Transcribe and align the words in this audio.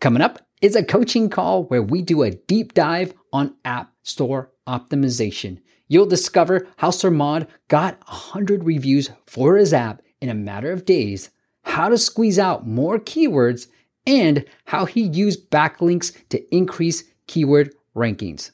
Coming 0.00 0.20
up 0.20 0.46
is 0.60 0.76
a 0.76 0.84
coaching 0.84 1.30
call 1.30 1.64
where 1.64 1.82
we 1.82 2.02
do 2.02 2.22
a 2.22 2.30
deep 2.30 2.74
dive 2.74 3.14
on 3.32 3.56
App 3.64 3.92
Store 4.02 4.52
optimization. 4.66 5.60
You'll 5.88 6.06
discover 6.06 6.66
how 6.76 6.90
Sarmad 6.90 7.48
got 7.68 7.98
100 8.00 8.64
reviews 8.64 9.10
for 9.26 9.56
his 9.56 9.72
app 9.72 10.02
in 10.20 10.28
a 10.28 10.34
matter 10.34 10.70
of 10.70 10.84
days, 10.84 11.30
how 11.62 11.88
to 11.88 11.96
squeeze 11.96 12.38
out 12.38 12.66
more 12.66 12.98
keywords, 12.98 13.68
and 14.06 14.44
how 14.66 14.84
he 14.84 15.02
used 15.02 15.50
backlinks 15.50 16.14
to 16.28 16.54
increase 16.54 17.04
keyword 17.26 17.74
rankings. 17.94 18.50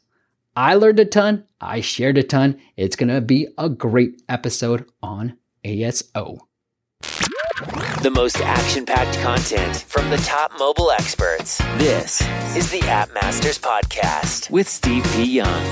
I 0.55 0.75
learned 0.75 1.01
a 1.01 1.05
ton, 1.05 1.45
I 1.61 1.81
shared 1.81 2.19
a 2.19 2.23
ton. 2.23 2.61
It's 2.77 2.97
to 2.97 3.21
be 3.21 3.49
a 3.59 3.69
great 3.69 4.23
episode 4.29 4.89
on 5.03 5.39
ASO. 5.65 6.39
The 8.03 8.11
most 8.11 8.41
action 8.41 8.85
packed 8.85 9.17
content 9.21 9.77
from 9.77 10.11
the 10.11 10.17
top 10.19 10.53
mobile 10.59 10.91
experts. 10.91 11.59
This 11.79 12.21
is 12.57 12.69
the 12.71 12.81
App 12.89 13.15
Masters 13.15 13.57
Podcast 13.57 14.51
with 14.51 14.69
Steve 14.69 15.05
P. 15.15 15.23
Young. 15.25 15.63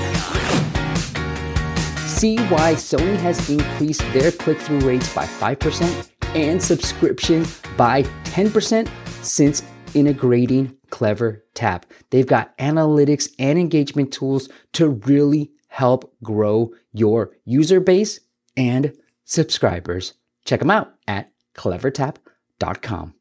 See 2.07 2.37
why 2.45 2.75
Sony 2.75 3.17
has 3.17 3.49
increased 3.49 4.01
their 4.13 4.31
click 4.31 4.57
through 4.59 4.79
rates 4.79 5.13
by 5.13 5.25
5% 5.25 6.09
and 6.33 6.63
subscription 6.63 7.45
by 7.75 8.03
10% 8.23 8.89
since 9.21 9.61
integrating 9.93 10.77
Clever 10.91 11.43
Tap. 11.53 11.85
They've 12.09 12.25
got 12.25 12.57
analytics 12.57 13.29
and 13.37 13.59
engagement 13.59 14.13
tools 14.13 14.47
to 14.73 14.87
really 14.87 15.51
help 15.67 16.15
grow 16.23 16.71
your 16.93 17.31
user 17.43 17.81
base 17.81 18.21
and 18.55 18.93
subscribers. 19.25 20.13
Check 20.45 20.61
them 20.61 20.71
out 20.71 20.93
at 21.05 21.31
clevertap.com. 21.55 23.13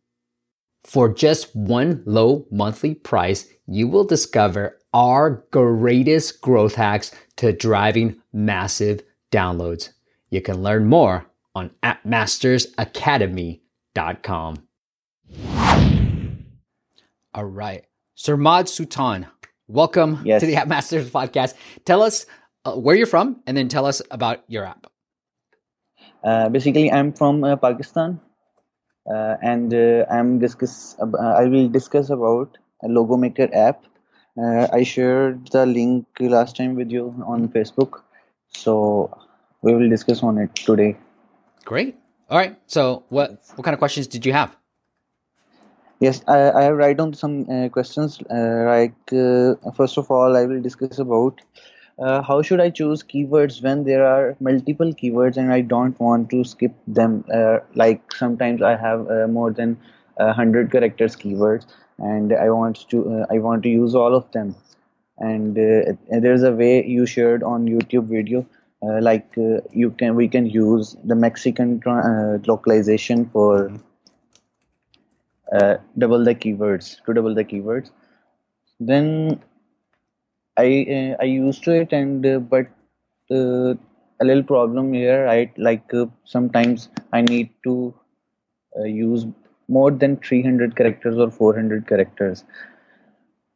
For 0.84 1.12
just 1.12 1.54
one 1.54 2.02
low 2.06 2.46
monthly 2.50 2.94
price, 2.94 3.46
you 3.66 3.86
will 3.88 4.04
discover 4.04 4.78
our 4.94 5.44
greatest 5.50 6.40
growth 6.40 6.76
hacks 6.76 7.10
to 7.36 7.52
driving 7.52 8.16
massive 8.32 9.02
downloads. 9.30 9.90
You 10.30 10.40
can 10.40 10.62
learn 10.62 10.86
more 10.86 11.26
on 11.54 11.70
appmastersacademy.com. 11.82 14.56
All 17.32 17.44
right. 17.44 17.84
Sir 18.14 18.36
Sarmad 18.36 18.68
Sultan, 18.68 19.26
welcome 19.68 20.20
Yes. 20.24 20.40
to 20.40 20.46
the 20.46 20.56
App 20.56 20.66
Masters 20.68 21.10
podcast. 21.10 21.54
Tell 21.84 22.02
us 22.02 22.26
uh, 22.64 22.74
where 22.74 22.96
you're 22.96 23.06
from 23.06 23.40
and 23.46 23.56
then 23.56 23.68
tell 23.68 23.86
us 23.86 24.02
about 24.10 24.42
your 24.48 24.64
app. 24.64 24.86
Uh, 26.22 26.48
basically, 26.48 26.90
I'm 26.90 27.12
from 27.12 27.44
uh, 27.44 27.56
Pakistan, 27.56 28.20
uh, 29.10 29.36
and 29.42 29.72
uh, 29.72 30.06
I'm 30.10 30.38
discuss. 30.38 30.96
Uh, 31.00 31.16
I 31.18 31.46
will 31.46 31.68
discuss 31.68 32.10
about 32.10 32.58
a 32.82 32.88
logo 32.88 33.16
maker 33.16 33.48
app. 33.52 33.84
Uh, 34.36 34.68
I 34.72 34.82
shared 34.82 35.48
the 35.52 35.66
link 35.66 36.06
last 36.20 36.56
time 36.56 36.74
with 36.74 36.90
you 36.90 37.14
on 37.26 37.48
Facebook, 37.48 38.02
so 38.48 39.16
we 39.62 39.74
will 39.74 39.88
discuss 39.88 40.22
on 40.22 40.38
it 40.38 40.54
today. 40.54 40.96
Great. 41.64 41.96
All 42.28 42.38
right. 42.38 42.56
So 42.66 43.04
what 43.08 43.42
what 43.56 43.64
kind 43.64 43.74
of 43.74 43.78
questions 43.78 44.06
did 44.06 44.24
you 44.26 44.32
have? 44.32 44.56
Yes, 46.00 46.22
I, 46.26 46.38
I 46.38 46.70
write 46.70 46.96
down 46.96 47.12
some 47.12 47.48
uh, 47.50 47.68
questions. 47.68 48.20
Uh, 48.22 48.64
like 48.66 49.12
uh, 49.12 49.54
first 49.76 49.98
of 49.98 50.10
all, 50.10 50.36
I 50.36 50.46
will 50.46 50.62
discuss 50.62 50.98
about 50.98 51.40
uh, 52.00 52.22
how 52.22 52.40
should 52.40 52.60
I 52.60 52.70
choose 52.70 53.02
keywords 53.02 53.62
when 53.62 53.84
there 53.84 54.06
are 54.06 54.36
multiple 54.40 54.92
keywords 54.92 55.36
and 55.36 55.52
I 55.52 55.60
don't 55.60 55.98
want 56.00 56.30
to 56.30 56.44
skip 56.44 56.74
them. 56.86 57.24
Uh, 57.32 57.58
like 57.74 58.12
sometimes 58.12 58.62
I 58.62 58.76
have 58.76 59.08
uh, 59.10 59.26
more 59.28 59.50
than 59.50 59.78
a 60.16 60.32
hundred 60.32 60.72
characters 60.72 61.14
keywords 61.14 61.66
and 61.98 62.32
I 62.32 62.48
want 62.50 62.88
to 62.90 62.98
uh, 63.14 63.26
I 63.30 63.38
want 63.38 63.62
to 63.64 63.68
use 63.68 63.94
all 63.94 64.14
of 64.14 64.30
them. 64.32 64.56
And 65.18 65.58
uh, 65.58 65.92
there's 66.08 66.42
a 66.42 66.52
way 66.52 66.86
you 66.86 67.04
shared 67.04 67.42
on 67.42 67.66
YouTube 67.66 68.06
video. 68.06 68.46
Uh, 68.82 68.98
like 69.02 69.36
uh, 69.36 69.60
you 69.72 69.90
can 69.90 70.14
we 70.14 70.26
can 70.26 70.46
use 70.46 70.96
the 71.04 71.14
Mexican 71.14 71.82
uh, 71.86 72.38
localization 72.46 73.26
for 73.26 73.70
uh, 75.52 75.74
double 75.98 76.24
the 76.24 76.34
keywords 76.34 76.96
to 77.04 77.12
double 77.12 77.34
the 77.34 77.44
keywords 77.44 77.90
then 78.80 79.38
i 80.62 80.66
uh, 80.96 81.16
i 81.24 81.28
used 81.30 81.64
to 81.64 81.72
it 81.82 81.92
and 81.92 82.26
uh, 82.26 82.38
but 82.38 82.66
uh, 83.30 83.74
a 84.22 84.24
little 84.24 84.42
problem 84.42 84.92
here. 84.92 85.24
Right 85.24 85.58
like 85.58 85.92
sometimes 86.24 86.88
i 87.12 87.20
need 87.22 87.50
to 87.64 87.94
use 88.84 89.26
more 89.68 89.90
than 89.90 90.16
300 90.16 90.76
characters 90.76 91.16
or 91.16 91.30
400 91.30 91.86
characters. 91.86 92.44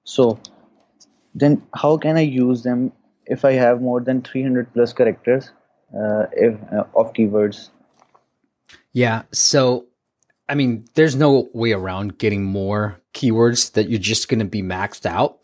So 0.04 0.38
then 1.34 1.62
how 1.74 1.96
can 1.96 2.16
i 2.16 2.26
use 2.36 2.62
them 2.62 2.92
if 3.26 3.44
i 3.44 3.52
have 3.52 3.80
more 3.80 4.00
than 4.00 4.22
300 4.22 4.72
plus 4.72 4.92
characters 4.92 5.50
uh, 5.94 6.26
if 6.32 6.54
uh, 6.72 6.84
of 6.96 7.12
keywords? 7.12 7.70
Yeah. 8.92 9.22
So, 9.32 9.86
I 10.48 10.54
mean, 10.54 10.86
there's 10.94 11.16
no 11.16 11.48
way 11.52 11.72
around 11.72 12.18
getting 12.18 12.44
more 12.44 13.00
keywords 13.12 13.72
that 13.72 13.88
you're 13.88 13.98
just 13.98 14.28
going 14.28 14.40
to 14.40 14.44
be 14.44 14.62
maxed 14.62 15.06
out 15.06 15.38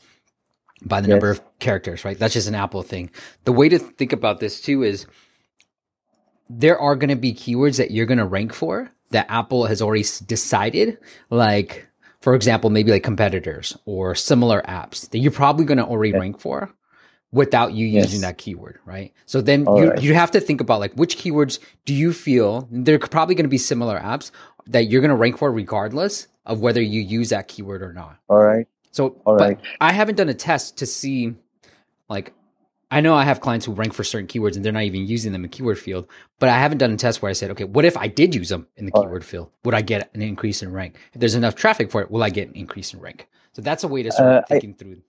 by 0.83 1.01
the 1.01 1.09
number 1.09 1.31
of 1.31 1.41
characters, 1.59 2.05
right? 2.05 2.19
That's 2.19 2.35
just 2.35 2.49
an 2.49 2.55
Apple 2.55 2.83
thing. 2.83 3.11
The 3.45 3.53
way 3.53 3.69
to 3.69 3.79
think 3.79 4.13
about 4.13 4.41
this 4.41 4.61
too 4.61 4.83
is 4.83 5.07
there 6.49 6.79
are 6.79 6.97
going 6.97 7.11
to 7.11 7.17
be 7.17 7.33
keywords 7.33 7.79
that 7.79 7.91
you're 7.91 8.07
going 8.07 8.19
to 8.19 8.27
rank 8.27 8.53
for 8.53 8.91
that 9.11 9.27
Apple 9.31 9.67
has 9.67 9.83
already 9.83 10.05
decided, 10.27 10.99
like, 11.31 11.89
for 12.21 12.35
example, 12.35 12.71
maybe 12.71 12.91
like 12.93 13.03
competitors 13.03 13.77
or 13.85 14.15
similar 14.15 14.63
apps 14.63 15.09
that 15.11 15.19
you're 15.19 15.33
probably 15.33 15.65
going 15.65 15.79
to 15.79 15.85
already 15.85 16.13
rank 16.13 16.41
for 16.41 16.73
without 17.33 17.73
you 17.75 17.87
Yes. 17.87 18.05
using 18.05 18.21
that 18.23 18.39
keyword, 18.39 18.79
right? 18.85 19.13
So 19.27 19.41
then 19.41 19.67
All 19.67 19.77
you, 19.77 19.91
right. 19.91 20.03
you 20.03 20.15
have 20.15 20.33
to 20.33 20.41
think 20.41 20.61
about 20.61 20.81
like 20.81 20.95
which 20.95 21.17
keywords 21.19 21.59
do 21.85 21.95
you 21.95 22.13
feel 22.13 22.69
they're 22.71 22.99
probably 22.99 23.35
going 23.37 23.45
to 23.45 23.49
be 23.51 23.59
similar 23.59 23.99
apps 24.01 24.31
that 24.67 24.85
you're 24.85 25.01
going 25.01 25.11
to 25.11 25.17
rank 25.17 25.39
for 25.39 25.53
regardless 25.53 26.29
of 26.47 26.61
whether 26.61 26.83
you 26.83 27.01
use 27.01 27.31
that 27.31 27.49
keyword 27.49 27.83
or 27.83 27.93
not. 27.93 28.19
all 28.29 28.39
right 28.39 28.67
So, 28.93 29.21
All 29.25 29.37
but. 29.37 29.61
I 29.81 29.93
haven't 29.93 30.17
done 30.17 30.29
a 30.29 30.35
test 30.35 30.79
to 30.79 30.87
see, 30.87 31.35
like, 32.09 32.33
I 32.91 33.01
know 33.01 33.15
I 33.15 33.23
have 33.25 33.41
clients 33.41 33.67
who 33.67 33.73
rank 33.73 33.93
for 33.95 34.03
certain 34.03 34.27
keywords 34.27 34.57
and 34.57 34.65
they're 34.65 34.73
not 34.73 34.83
even 34.83 35.07
using 35.07 35.31
them 35.33 35.45
in 35.45 35.51
keyword 35.51 35.79
field, 35.79 36.09
but 36.41 36.49
I 36.49 36.59
haven't 36.59 36.79
done 36.79 36.93
a 36.93 36.97
test 36.97 37.23
where 37.23 37.31
I 37.31 37.35
said, 37.35 37.51
okay, 37.53 37.63
what 37.65 37.85
if 37.85 37.97
I 37.97 38.09
did 38.09 38.35
use 38.35 38.49
them 38.49 38.67
in 38.77 38.87
the 38.87 38.93
All 38.93 39.03
right. 39.03 39.07
keyword 39.07 39.25
field? 39.25 39.51
Would 39.65 39.75
I 39.75 39.81
get 39.83 40.11
an 40.13 40.23
increase 40.23 40.61
in 40.61 40.73
rank? 40.73 40.97
If 41.13 41.21
there's 41.21 41.37
enough 41.37 41.55
traffic 41.55 41.91
for 41.91 42.03
it, 42.03 42.11
will 42.11 42.25
I 42.25 42.31
get 42.31 42.49
an 42.49 42.55
increase 42.55 42.93
in 42.93 42.99
rank? 43.01 43.29
So 43.53 43.63
that's 43.63 43.85
a 43.85 43.89
way 43.89 44.03
to 44.03 44.11
start 44.11 44.29
Uh, 44.29 44.41
I- 44.43 44.45
thinking 44.49 44.75
through. 44.75 45.03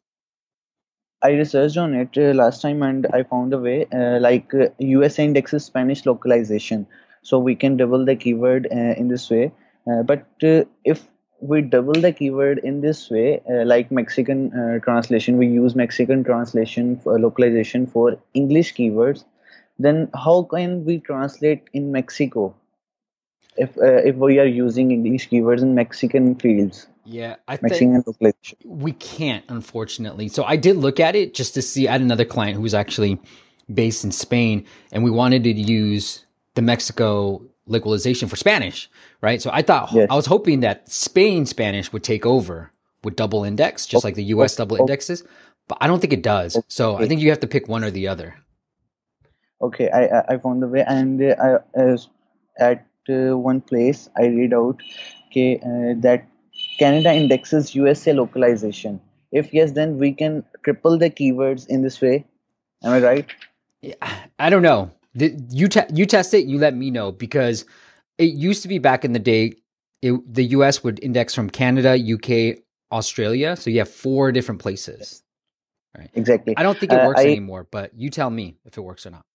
I 1.23 1.31
researched 1.33 1.77
on 1.77 1.93
it 1.93 2.17
uh, 2.17 2.33
last 2.33 2.61
time 2.63 2.81
and 2.81 3.05
I 3.13 3.21
found 3.23 3.53
a 3.53 3.59
way 3.59 3.85
uh, 3.93 4.19
like 4.19 4.51
uh, 4.55 4.69
US 4.79 5.19
indexes 5.19 5.65
Spanish 5.65 6.05
localization. 6.05 6.87
So 7.21 7.37
we 7.37 7.55
can 7.55 7.77
double 7.77 8.03
the 8.05 8.15
keyword 8.15 8.67
uh, 8.71 8.75
in 8.97 9.07
this 9.07 9.29
way. 9.29 9.51
Uh, 9.87 10.01
but 10.01 10.25
uh, 10.43 10.63
if 10.83 11.07
we 11.41 11.61
double 11.61 11.93
the 11.93 12.13
keyword 12.13 12.59
in 12.59 12.81
this 12.81 13.09
way, 13.09 13.41
uh, 13.49 13.65
like 13.65 13.91
Mexican 13.91 14.53
uh, 14.53 14.79
translation, 14.79 15.37
we 15.37 15.47
use 15.47 15.75
Mexican 15.75 16.23
translation 16.23 16.97
for 16.97 17.19
localization 17.19 17.87
for 17.87 18.17
English 18.33 18.75
keywords, 18.75 19.23
then 19.79 20.09
how 20.13 20.43
can 20.43 20.85
we 20.85 20.99
translate 20.99 21.63
in 21.73 21.91
Mexico 21.91 22.55
if 23.57 23.77
uh, 23.77 24.01
if 24.05 24.15
we 24.15 24.39
are 24.39 24.45
using 24.45 24.91
English 24.91 25.29
keywords 25.29 25.61
in 25.61 25.75
Mexican 25.75 26.35
fields, 26.35 26.87
Yeah, 27.03 27.35
I 27.47 27.57
think 27.57 27.71
Mexican 27.71 28.03
localization? 28.05 28.57
we 28.63 28.93
can't, 28.93 29.43
unfortunately. 29.49 30.29
So 30.29 30.43
I 30.43 30.55
did 30.55 30.77
look 30.77 30.99
at 30.99 31.15
it 31.15 31.33
just 31.33 31.53
to 31.55 31.61
see. 31.61 31.87
I 31.87 31.93
had 31.93 32.01
another 32.01 32.25
client 32.25 32.55
who 32.55 32.61
was 32.61 32.73
actually 32.73 33.19
based 33.71 34.03
in 34.03 34.11
Spain, 34.11 34.65
and 34.91 35.03
we 35.03 35.11
wanted 35.11 35.43
to 35.43 35.51
use 35.51 36.25
the 36.55 36.61
Mexico 36.61 37.41
localization 37.71 38.27
for 38.27 38.35
Spanish, 38.35 38.89
right? 39.21 39.41
So 39.41 39.49
I 39.53 39.61
thought 39.61 39.91
Yes. 39.93 40.07
I 40.09 40.15
was 40.15 40.25
hoping 40.27 40.59
that 40.61 40.89
Spain 40.91 41.45
Spanish 41.45 41.91
would 41.93 42.03
take 42.03 42.25
over 42.25 42.71
with 43.03 43.15
double 43.15 43.43
index, 43.43 43.85
just 43.87 44.03
like 44.03 44.15
the 44.15 44.25
U.S. 44.35 44.55
double 44.55 44.77
indexes, 44.77 45.23
but 45.67 45.77
I 45.81 45.87
don't 45.87 45.99
think 45.99 46.13
it 46.13 46.21
does. 46.23 46.57
So 46.67 46.97
I 46.97 47.07
think 47.07 47.21
you 47.21 47.29
have 47.29 47.39
to 47.39 47.47
pick 47.47 47.67
one 47.67 47.83
or 47.83 47.91
the 47.91 48.07
other. 48.07 48.35
Okay, 49.61 49.89
I 49.89 50.33
I- 50.33 50.37
found 50.37 50.61
the 50.61 50.67
way, 50.67 50.83
and 50.87 51.21
I, 51.21 51.59
uh, 51.77 51.97
at 52.57 52.85
uh, 53.09 53.37
one 53.37 53.61
place 53.61 54.09
I 54.17 54.25
read 54.27 54.53
out 54.53 54.81
okay, 55.27 55.57
uh, 55.57 55.93
that 56.01 56.25
Canada 56.79 57.13
indexes 57.13 57.75
USA 57.75 58.13
localization. 58.13 58.99
If 59.31 59.53
yes, 59.53 59.71
then 59.71 59.97
we 59.97 60.13
can 60.13 60.43
triple 60.63 60.97
the 60.97 61.09
keywords 61.09 61.67
in 61.67 61.81
this 61.81 62.01
way. 62.01 62.25
Am 62.83 62.93
I 62.93 62.99
right? 62.99 63.27
Yeah, 63.81 63.95
I 64.37 64.49
don't 64.49 64.61
know. 64.61 64.91
The, 65.13 65.35
you 65.49 65.67
te- 65.67 65.93
you 65.93 66.05
test 66.05 66.33
it. 66.33 66.45
You 66.45 66.57
let 66.57 66.75
me 66.75 66.89
know 66.91 67.11
because 67.11 67.65
it 68.17 68.33
used 68.33 68.61
to 68.63 68.67
be 68.67 68.79
back 68.79 69.03
in 69.05 69.13
the 69.13 69.19
day. 69.19 69.53
It, 70.01 70.13
the 70.33 70.45
U.S. 70.45 70.83
would 70.83 70.99
index 71.03 71.33
from 71.33 71.49
Canada, 71.49 71.97
UK, 71.97 72.57
Australia. 72.91 73.55
So 73.55 73.69
you 73.69 73.79
have 73.79 73.89
four 73.89 74.31
different 74.31 74.61
places. 74.61 75.23
Right. 75.97 76.09
Exactly. 76.13 76.55
I 76.55 76.63
don't 76.63 76.79
think 76.79 76.91
it 76.91 76.95
Uh, 76.95 77.05
works 77.05 77.21
I- 77.21 77.25
anymore, 77.25 77.67
but 77.69 77.91
you 77.95 78.09
tell 78.09 78.29
me 78.29 78.57
if 78.65 78.77
it 78.77 78.81
works 78.81 79.05
or 79.05 79.11
not. 79.11 79.25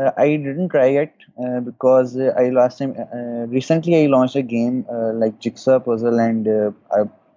Uh, 0.00 0.10
I 0.16 0.36
didn't 0.36 0.68
try 0.68 0.86
it 0.86 1.12
uh, 1.44 1.60
because 1.60 2.16
uh, 2.16 2.32
I 2.36 2.50
last 2.50 2.78
time 2.78 2.94
uh, 2.98 3.46
recently 3.46 4.02
I 4.02 4.06
launched 4.06 4.36
a 4.36 4.42
game 4.42 4.86
uh, 4.90 5.12
like 5.12 5.38
Jigsaw 5.40 5.80
Puzzle 5.80 6.18
and 6.20 6.46
uh, 6.46 6.70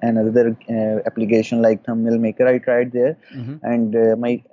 another 0.01 0.55
uh, 0.69 0.99
application 1.05 1.61
like 1.61 1.83
Thumbnail 1.85 2.17
Maker. 2.19 2.47
I 2.47 2.59
tried 2.59 2.91
there, 2.91 3.17
hmm 3.33 3.55
and 3.63 3.95
uh, 3.95 4.15
my 4.17 4.43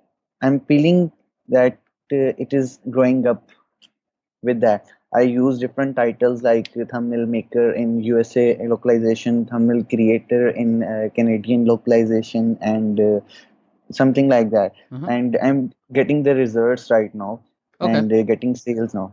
I'm 0.41 0.61
feeling 0.61 1.13
that 1.49 1.73
uh, 1.75 1.88
it 2.13 2.53
is 2.53 2.79
growing 2.91 3.27
up 3.27 3.49
with 4.43 4.61
that. 4.61 4.87
I 5.15 5.23
use 5.23 5.59
different 5.59 5.97
titles 5.97 6.43
like 6.43 6.73
Thumbnail 6.73 7.27
Maker 7.27 7.73
in 7.73 8.01
USA 8.03 8.57
localization, 8.67 9.45
Thumbnail 9.47 9.85
Creator 9.85 10.49
in 10.51 10.83
uh, 10.83 11.09
Canadian 11.15 11.65
localization, 11.65 12.59
and 12.61 13.01
uh, 13.01 13.21
something 13.91 14.29
like 14.29 14.51
that. 14.51 14.75
Mhm. 14.93 15.09
And 15.09 15.39
I'm 15.43 15.73
getting 15.93 16.23
the 16.25 16.35
results 16.35 16.91
right 16.91 17.15
now 17.15 17.41
Okay. 17.81 17.93
and 17.93 18.13
uh, 18.13 18.23
getting 18.23 18.55
sales 18.57 18.95
now. 18.95 19.13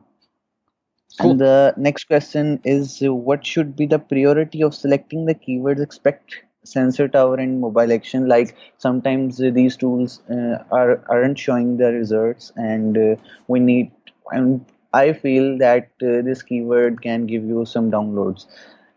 Cool. 1.20 1.32
And 1.32 1.40
the 1.40 1.74
next 1.78 2.06
question 2.06 2.60
is 2.64 3.00
what 3.02 3.46
should 3.46 3.76
be 3.76 3.86
the 3.86 4.00
priority 4.00 4.62
of 4.64 4.74
selecting 4.76 5.26
the 5.26 5.36
keywords 5.36 5.82
expect 5.82 6.45
sensor 6.66 7.08
tower 7.08 7.36
and 7.36 7.62
mobile 7.62 7.92
action 7.94 8.28
like 8.28 8.56
sometimes 8.78 9.42
uh, 9.42 9.52
these 9.54 9.78
tools 9.78 10.22
uh, 10.32 10.58
are 10.72 11.04
aren't 11.10 11.40
showing 11.40 11.78
the 11.78 11.92
results 11.94 12.52
and 12.58 12.98
uh, 12.98 13.16
we 13.48 13.60
need 13.60 13.92
and 14.32 14.66
I 14.94 15.14
feel 15.14 15.58
that 15.60 15.90
uh, 16.02 16.22
this 16.30 16.44
keyword 16.44 17.02
can 17.02 17.28
give 17.28 17.44
you 17.46 17.66
some 17.66 17.92
downloads 17.92 18.46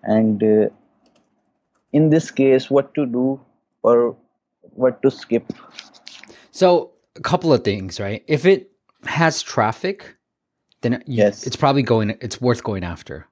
and 0.05 0.43
uh, 0.43 0.69
in 1.93 2.11
this 2.11 2.31
case 2.31 2.70
what 2.70 2.94
to 2.94 3.06
do 3.06 3.41
or 3.82 4.17
what 4.75 5.03
to 5.03 5.11
skip 5.11 5.53
So 6.53 6.93
a 7.17 7.21
couple 7.21 7.53
of 7.53 7.64
things, 7.64 8.00
right? 8.00 8.25
If 8.29 8.47
it 8.47 8.73
has 9.05 9.43
traffic, 9.43 10.17
then 10.82 11.03
you, 11.06 11.25
Yes. 11.25 11.47
it's 11.47 11.56
probably 11.56 11.82
going. 11.82 12.11
It's 12.21 12.41
worth 12.41 12.62
going 12.64 12.85
after. 12.85 13.26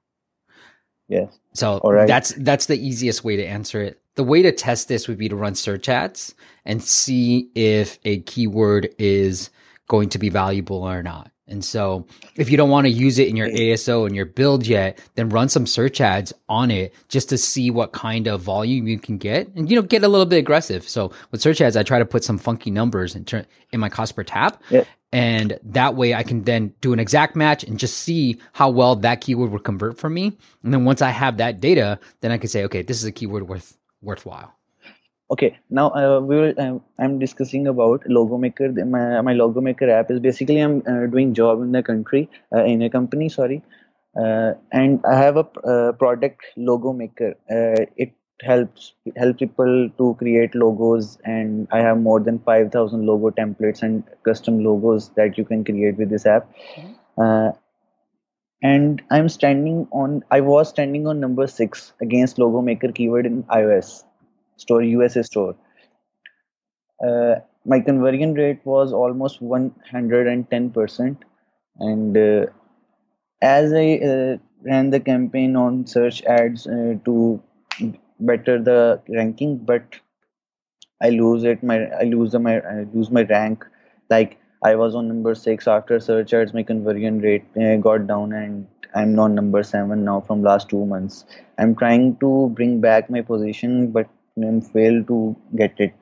yes 1.09 1.39
So 1.53 1.81
right. 1.83 2.07
that's 2.07 2.33
that's 2.37 2.67
the 2.67 2.77
easiest 2.77 3.23
way 3.23 3.37
to 3.37 3.45
answer 3.45 3.81
it. 3.81 4.01
The 4.17 4.23
way 4.23 4.41
to 4.41 4.51
test 4.51 4.87
this 4.87 5.07
would 5.07 5.17
be 5.17 5.29
to 5.29 5.35
run 5.35 5.55
search 5.55 5.87
ads 5.87 6.35
and 6.65 6.83
see 6.83 7.49
if 7.55 7.97
a 8.03 8.19
keyword 8.19 8.93
is 8.99 9.49
going 9.87 10.09
to 10.09 10.19
be 10.19 10.29
valuable 10.29 10.83
or 10.83 11.01
not. 11.01 11.31
And 11.47 11.63
so 11.63 12.05
if 12.35 12.51
you 12.51 12.57
don't 12.57 12.69
want 12.69 12.85
to 12.85 12.91
use 12.91 13.19
it 13.19 13.29
in 13.29 13.37
your 13.37 13.47
ASO 13.47 14.05
and 14.05 14.15
your 14.15 14.25
build 14.25 14.67
yet, 14.67 14.99
then 15.15 15.29
run 15.29 15.47
some 15.47 15.65
search 15.65 16.01
ads 16.01 16.33
on 16.49 16.71
it 16.71 16.93
just 17.07 17.29
to 17.29 17.37
see 17.37 17.71
what 17.71 17.93
kind 17.93 18.27
of 18.27 18.41
volume 18.41 18.87
you 18.87 18.99
can 18.99 19.17
get 19.17 19.47
and 19.55 19.69
you 19.69 19.75
know 19.77 19.81
get 19.81 20.03
a 20.03 20.09
little 20.09 20.25
bit 20.25 20.39
aggressive. 20.39 20.87
So 20.87 21.11
with 21.31 21.41
search 21.41 21.61
ads, 21.61 21.77
I 21.77 21.83
try 21.83 21.99
to 21.99 22.05
put 22.05 22.25
some 22.25 22.37
funky 22.37 22.69
numbers 22.69 23.15
in 23.15 23.23
ter- 23.23 23.45
in 23.71 23.79
my 23.79 23.87
cost 23.87 24.15
per 24.15 24.23
tap. 24.23 24.61
Yeah. 24.69 24.83
And 25.13 25.57
that 25.63 25.95
way 25.95 26.13
I 26.13 26.23
can 26.23 26.43
then 26.43 26.73
do 26.81 26.91
an 26.91 26.99
exact 26.99 27.37
match 27.37 27.63
and 27.63 27.79
just 27.79 27.97
see 27.97 28.39
how 28.51 28.69
well 28.69 28.97
that 28.97 29.21
keyword 29.21 29.51
would 29.51 29.63
convert 29.63 29.97
for 29.97 30.09
me. 30.09 30.37
And 30.63 30.73
then 30.73 30.83
once 30.83 31.01
I 31.01 31.11
have 31.11 31.37
that 31.37 31.61
data, 31.61 31.97
then 32.19 32.31
I 32.31 32.37
can 32.37 32.49
say, 32.49 32.65
okay, 32.65 32.81
this 32.81 32.97
is 32.97 33.05
a 33.05 33.11
keyword 33.13 33.47
worth 33.47 33.77
worthwhile. 34.01 34.53
Okay, 35.29 35.59
now 35.69 35.89
uh, 35.89 36.21
we 36.21 36.35
will. 36.37 36.53
Uh, 36.57 36.79
I'm 36.99 37.19
discussing 37.19 37.67
about 37.67 38.03
Logo 38.07 38.37
Maker. 38.37 38.71
My, 38.71 39.21
my 39.21 39.33
Logo 39.33 39.59
Maker 39.59 39.89
app 39.89 40.09
is 40.09 40.21
basically 40.21 40.59
I'm 40.59 40.81
uh, 40.87 41.07
doing 41.07 41.33
job 41.33 41.61
in 41.61 41.73
the 41.73 41.83
country 41.83 42.29
uh, 42.55 42.63
in 42.63 42.81
a 42.81 42.89
company. 42.89 43.27
Sorry, 43.27 43.61
uh, 44.17 44.53
and 44.71 45.01
I 45.05 45.15
have 45.15 45.35
a 45.35 45.45
uh, 45.65 45.91
product 45.91 46.45
Logo 46.55 46.93
Maker. 46.93 47.35
Uh, 47.51 47.85
it 47.97 48.13
helps 48.41 48.93
help 49.17 49.39
people 49.39 49.89
to 49.97 50.15
create 50.17 50.55
logos, 50.55 51.17
and 51.25 51.67
I 51.71 51.79
have 51.79 51.99
more 51.99 52.21
than 52.21 52.39
five 52.39 52.71
thousand 52.71 53.05
logo 53.05 53.29
templates 53.31 53.81
and 53.81 54.03
custom 54.23 54.63
logos 54.63 55.09
that 55.17 55.37
you 55.37 55.43
can 55.43 55.65
create 55.65 55.97
with 55.97 56.09
this 56.09 56.25
app. 56.25 56.49
Uh, 57.17 57.51
and 58.61 59.01
I'm 59.11 59.29
standing 59.29 59.87
on. 59.91 60.23
I 60.31 60.41
was 60.41 60.69
standing 60.69 61.07
on 61.07 61.19
number 61.19 61.47
six 61.47 61.93
against 62.01 62.39
Logo 62.39 62.61
Maker 62.61 62.91
keyword 62.91 63.25
in 63.25 63.43
iOS 63.43 64.03
store 64.57 64.81
USA 64.81 65.21
store. 65.23 65.55
Uh, 67.05 67.35
my 67.65 67.79
conversion 67.79 68.33
rate 68.33 68.59
was 68.65 68.93
almost 68.93 69.41
110%. 69.41 71.17
And 71.79 72.17
uh, 72.17 72.45
as 73.41 73.73
I 73.73 73.95
uh, 73.97 74.37
ran 74.63 74.89
the 74.89 74.99
campaign 74.99 75.55
on 75.55 75.85
search 75.85 76.23
ads 76.23 76.65
uh, 76.65 76.95
to 77.05 77.41
better 78.19 78.61
the 78.61 79.01
ranking, 79.09 79.57
but 79.57 79.83
I 81.01 81.09
lose 81.09 81.43
it. 81.43 81.61
My 81.61 81.85
I 81.89 82.03
lose 82.03 82.31
the, 82.31 82.39
my 82.39 82.59
I 82.59 82.87
lose 82.91 83.11
my 83.11 83.21
rank. 83.23 83.65
Like 84.09 84.39
I 84.63 84.75
was 84.75 84.95
on 84.95 85.07
number 85.07 85.35
six 85.35 85.67
after 85.67 85.95
ads. 85.95 86.53
My 86.53 86.63
conversion 86.63 87.19
rate 87.19 87.45
uh, 87.55 87.75
got 87.77 88.07
down, 88.07 88.33
and 88.33 88.67
I'm 88.95 89.17
on 89.19 89.35
number 89.35 89.63
seven 89.63 90.03
now 90.03 90.21
from 90.21 90.41
last 90.41 90.69
two 90.69 90.85
months. 90.85 91.25
I'm 91.57 91.75
trying 91.75 92.17
to 92.17 92.49
bring 92.55 92.81
back 92.81 93.09
my 93.09 93.21
position, 93.21 93.91
but 93.91 94.09
I'm 94.37 94.61
failed 94.61 95.07
to 95.07 95.35
get 95.55 95.79
it. 95.79 95.93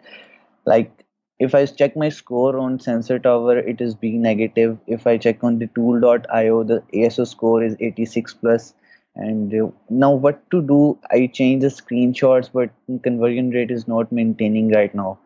Like 0.65 1.05
if 1.37 1.53
I 1.53 1.65
check 1.65 1.97
my 1.97 2.09
score 2.09 2.57
on 2.57 2.79
Sensor 2.79 3.19
Tower, 3.19 3.57
it 3.59 3.81
is 3.81 3.93
B 3.93 4.17
negative. 4.17 4.77
If 4.87 5.05
I 5.05 5.17
check 5.17 5.43
on 5.43 5.59
TheTool.io, 5.59 6.63
the 6.63 6.81
ASO 6.93 7.27
score 7.27 7.63
is 7.63 7.75
86 7.79 8.33
plus. 8.35 8.73
And 9.17 9.53
uh, 9.53 9.71
now 9.89 10.11
what 10.11 10.49
to 10.51 10.61
do? 10.61 10.97
I 11.11 11.27
change 11.27 11.61
the 11.61 11.67
screenshots, 11.67 12.49
but 12.53 12.69
conversion 13.03 13.49
rate 13.49 13.71
is 13.71 13.87
not 13.87 14.11
maintaining 14.11 14.71
right 14.71 14.93
now. 14.93 15.19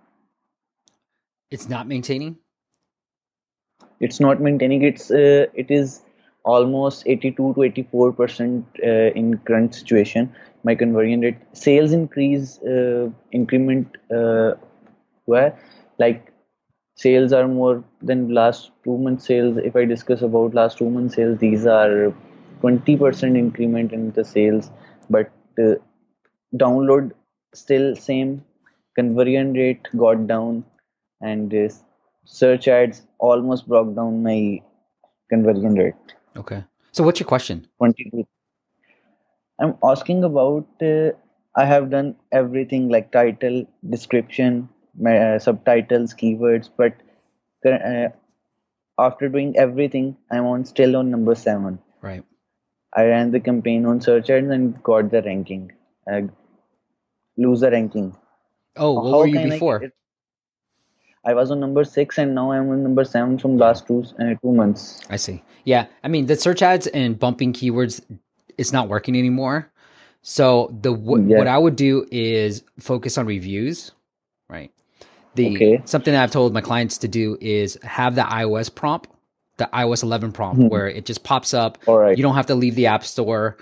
It's 1.51 1.69
not 1.69 1.87
maintaining. 1.87 2.37
It's 4.00 4.19
not 4.19 4.42
maintaining. 4.42 4.84
It's 4.84 5.12
uh, 5.12 5.48
it 5.54 5.69
is 5.69 6.01
almost 6.44 7.04
82 7.06 7.54
to 7.56 7.63
84 7.63 8.13
percent 8.13 8.66
uh, 8.84 9.12
in 9.22 9.38
current 9.40 9.75
situation. 9.75 10.34
My 10.63 10.75
conversion 10.75 11.22
rate, 11.22 11.38
sales 11.54 11.92
increase, 11.92 12.60
uh, 12.63 13.10
increment, 13.31 13.98
uh, 14.13 14.54
where 15.25 15.57
like 15.98 16.34
sales 16.96 17.34
are 17.34 17.48
more 17.48 17.84
than 18.01 18.34
last 18.34 18.72
two 18.84 18.98
months 18.98 19.25
sales. 19.28 19.57
If 19.57 19.75
I 19.75 19.86
discuss 19.86 20.22
about 20.22 20.54
last 20.54 20.78
two 20.78 20.90
months 20.90 21.16
sales, 21.16 21.40
these 21.40 21.66
are 21.66 22.13
20 22.62 22.98
percent 22.98 23.38
increment 23.38 23.92
in 23.94 24.12
the 24.12 24.24
sales, 24.25 24.72
but 25.10 25.31
uh, 25.62 25.75
download 26.56 27.12
still 27.54 27.96
same. 27.96 28.44
Conversion 28.96 29.54
rate 29.54 29.88
got 29.98 30.28
down, 30.28 30.66
and 31.22 31.54
uh, 31.54 31.69
search 32.29 32.67
ads 32.67 33.01
almost 33.19 33.67
broke 33.67 33.95
down 33.95 34.23
my 34.23 34.61
conversion 35.29 35.75
rate. 35.75 36.15
Okay. 36.37 36.63
So 36.91 37.03
what's 37.03 37.19
your 37.19 37.27
question? 37.27 37.67
22 37.77 38.25
i'm 39.63 39.73
asking 39.89 40.23
about 40.27 40.83
uh, 40.89 41.11
i 41.61 41.65
have 41.71 41.89
done 41.93 42.09
everything 42.39 42.87
like 42.93 43.11
title 43.15 43.57
description 43.95 44.57
my, 45.07 45.13
uh, 45.25 45.39
subtitles 45.45 46.13
keywords 46.21 46.69
but 46.81 46.93
uh, 47.71 48.07
after 49.07 49.29
doing 49.36 49.55
everything 49.65 50.07
i'm 50.31 50.45
on 50.53 50.65
still 50.74 50.95
on 51.01 51.12
number 51.15 51.36
7 51.36 51.79
Right. 52.01 52.24
i 53.01 53.05
ran 53.12 53.31
the 53.38 53.43
campaign 53.50 53.86
on 53.93 54.01
search 54.07 54.29
ads 54.38 54.55
and 54.57 54.81
got 54.91 55.12
the 55.15 55.21
ranking 55.29 55.71
uh, 56.12 56.21
lose 57.38 57.62
the 57.67 57.71
ranking 57.71 58.15
Oh, 58.77 58.93
what 58.93 59.12
How 59.12 59.19
were 59.19 59.27
you 59.27 59.39
I 59.39 59.50
before? 59.50 59.91
I 61.29 61.33
was 61.33 61.51
on 61.51 61.59
number 61.59 61.83
6 61.83 62.17
and 62.17 62.33
now 62.36 62.51
i'm 62.51 62.69
on 62.74 62.81
number 62.83 63.03
7 63.05 63.38
from 63.38 63.57
last 63.57 63.86
two 63.88 64.03
uh, 64.19 64.33
two 64.41 64.51
months 64.62 65.00
I 65.09 65.17
see. 65.17 65.43
Yeah. 65.63 65.86
I 66.03 66.07
mean, 66.07 66.25
the 66.25 66.36
search 66.36 66.62
ads 66.62 66.88
and 66.88 67.19
bumping 67.19 67.53
keywords, 67.53 68.01
it's 68.57 68.74
not 68.74 68.88
working 68.89 69.15
anymore. 69.15 69.57
So 70.21 70.75
the 70.81 70.91
what, 70.91 71.21
Yeah. 71.21 71.38
what 71.38 71.48
I 71.48 71.57
would 71.57 71.75
do 71.75 72.05
is 72.12 72.63
focus 72.79 73.17
on 73.19 73.25
reviews, 73.27 73.91
right? 74.50 74.71
The 75.36 75.48
Okay. 75.55 75.81
something 75.86 76.13
that 76.13 76.24
I've 76.24 76.31
told 76.31 76.53
my 76.53 76.62
clients 76.62 76.98
to 77.00 77.07
do 77.07 77.38
is 77.39 77.77
have 77.83 78.15
the 78.15 78.24
iOS 78.24 78.74
prompt, 78.74 79.09
the 79.57 79.69
iOS 79.71 80.01
11 80.03 80.31
prompt, 80.31 80.62
Mhm. 80.63 80.69
where 80.69 80.88
it 80.88 81.05
just 81.05 81.24
pops 81.24 81.53
up. 81.53 81.77
all 81.88 82.00
right 82.00 82.17
You 82.17 82.24
don't 82.24 82.36
have 82.36 82.48
to 82.48 82.55
leave 82.55 82.75
the 82.75 82.88
app 82.88 83.03
store. 83.03 83.57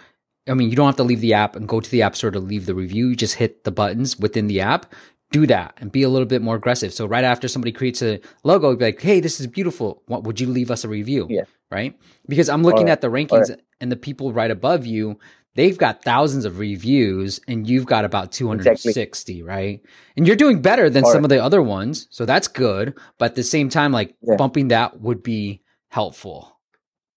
I 0.48 0.54
mean, 0.54 0.70
you 0.70 0.78
don't 0.78 0.86
have 0.88 0.96
to 1.04 1.04
leave 1.12 1.20
the 1.22 1.34
app 1.34 1.58
and 1.58 1.68
go 1.68 1.82
to 1.82 1.92
the 1.92 2.02
app 2.04 2.16
store 2.16 2.32
to 2.32 2.40
leave 2.40 2.66
the 2.68 2.76
review. 2.76 3.08
You 3.10 3.16
just 3.18 3.36
hit 3.36 3.66
the 3.66 3.72
buttons 3.72 4.18
within 4.18 4.48
the 4.48 4.62
app. 4.62 4.86
Do 5.32 5.46
that 5.48 5.74
and 5.78 5.92
be 5.92 6.04
a 6.04 6.10
little 6.10 6.26
bit 6.26 6.42
more 6.42 6.56
aggressive. 6.56 6.94
So 6.94 7.06
right 7.06 7.26
after 7.26 7.48
somebody 7.50 7.72
creates 7.74 8.02
a 8.02 8.20
logo, 8.44 8.76
be 8.76 8.86
like, 8.86 9.02
"Hey, 9.02 9.20
this 9.20 9.40
is 9.42 9.48
beautiful. 9.48 10.02
What 10.08 10.24
would 10.24 10.40
you 10.40 10.48
leave 10.48 10.72
us 10.72 10.84
a 10.86 10.88
review?" 10.88 11.28
Yeah. 11.30 11.44
Right? 11.70 11.98
Because 12.28 12.48
I'm 12.48 12.64
looking 12.64 12.90
Alright, 12.90 12.92
at 12.94 13.02
the 13.02 13.10
rankings 13.10 13.54
and 13.82 13.92
the 13.92 13.98
people 13.98 14.32
right 14.32 14.50
above 14.50 14.86
you, 14.86 15.20
they've 15.56 15.78
got 15.78 16.02
thousands 16.02 16.46
of 16.46 16.60
reviews 16.60 17.42
and 17.46 17.68
you've 17.68 17.86
got 17.86 18.06
about 18.06 18.32
260, 18.32 19.44
right? 19.44 19.82
And 20.16 20.26
you're 20.26 20.38
doing 20.38 20.62
better 20.62 20.90
than 20.90 21.04
some 21.04 21.10
Alright. 21.10 21.24
of 21.26 21.30
the 21.30 21.44
other 21.44 21.62
ones. 21.62 22.08
So 22.10 22.26
that's 22.26 22.48
good. 22.48 22.94
But 23.18 23.32
at 23.32 23.36
the 23.36 23.44
same 23.44 23.68
time, 23.68 23.92
like 23.92 24.16
Yeah. 24.22 24.38
bumping 24.38 24.70
that 24.70 25.02
would 25.02 25.24
be 25.24 25.62
helpful 25.90 26.58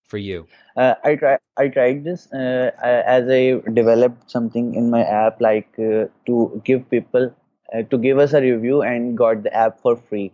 for 0.03 0.19
you. 0.19 0.47
uh, 0.77 0.95
I 1.05 1.15
try 1.15 1.39
I 1.57 1.69
tried 1.69 2.03
this 2.03 2.27
uh, 2.33 2.71
as 2.83 3.29
I 3.29 3.61
developed 3.73 4.29
something 4.31 4.75
in 4.75 4.91
my 4.91 5.03
app 5.05 5.41
like 5.41 5.69
uh, 5.79 6.07
to 6.27 6.61
give 6.65 6.89
people 6.91 7.33
uh, 7.75 7.83
to 7.83 7.99
give 7.99 8.19
us 8.19 8.33
a 8.33 8.41
review 8.41 8.83
and 8.83 9.17
got 9.17 9.43
the 9.43 9.55
app 9.55 9.81
for 9.81 9.97
free. 9.97 10.33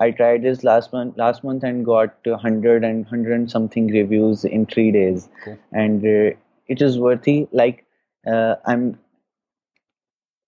I 0.00 0.10
tried 0.12 0.42
this 0.42 0.62
last 0.62 0.92
month 0.92 1.16
last 1.16 1.42
month 1.42 1.64
and 1.64 1.84
got 1.84 2.14
100 2.24 2.84
and 2.84 3.04
100 3.04 3.32
and 3.32 3.50
something 3.50 3.88
reviews 3.88 4.44
in 4.44 4.66
three 4.66 4.92
days, 4.92 5.28
and 5.72 6.04
uh, 6.04 6.36
it 6.68 6.80
is 6.80 6.98
worthy. 6.98 7.48
Like 7.52 7.84
uh, 8.26 8.56
I'm 8.64 8.98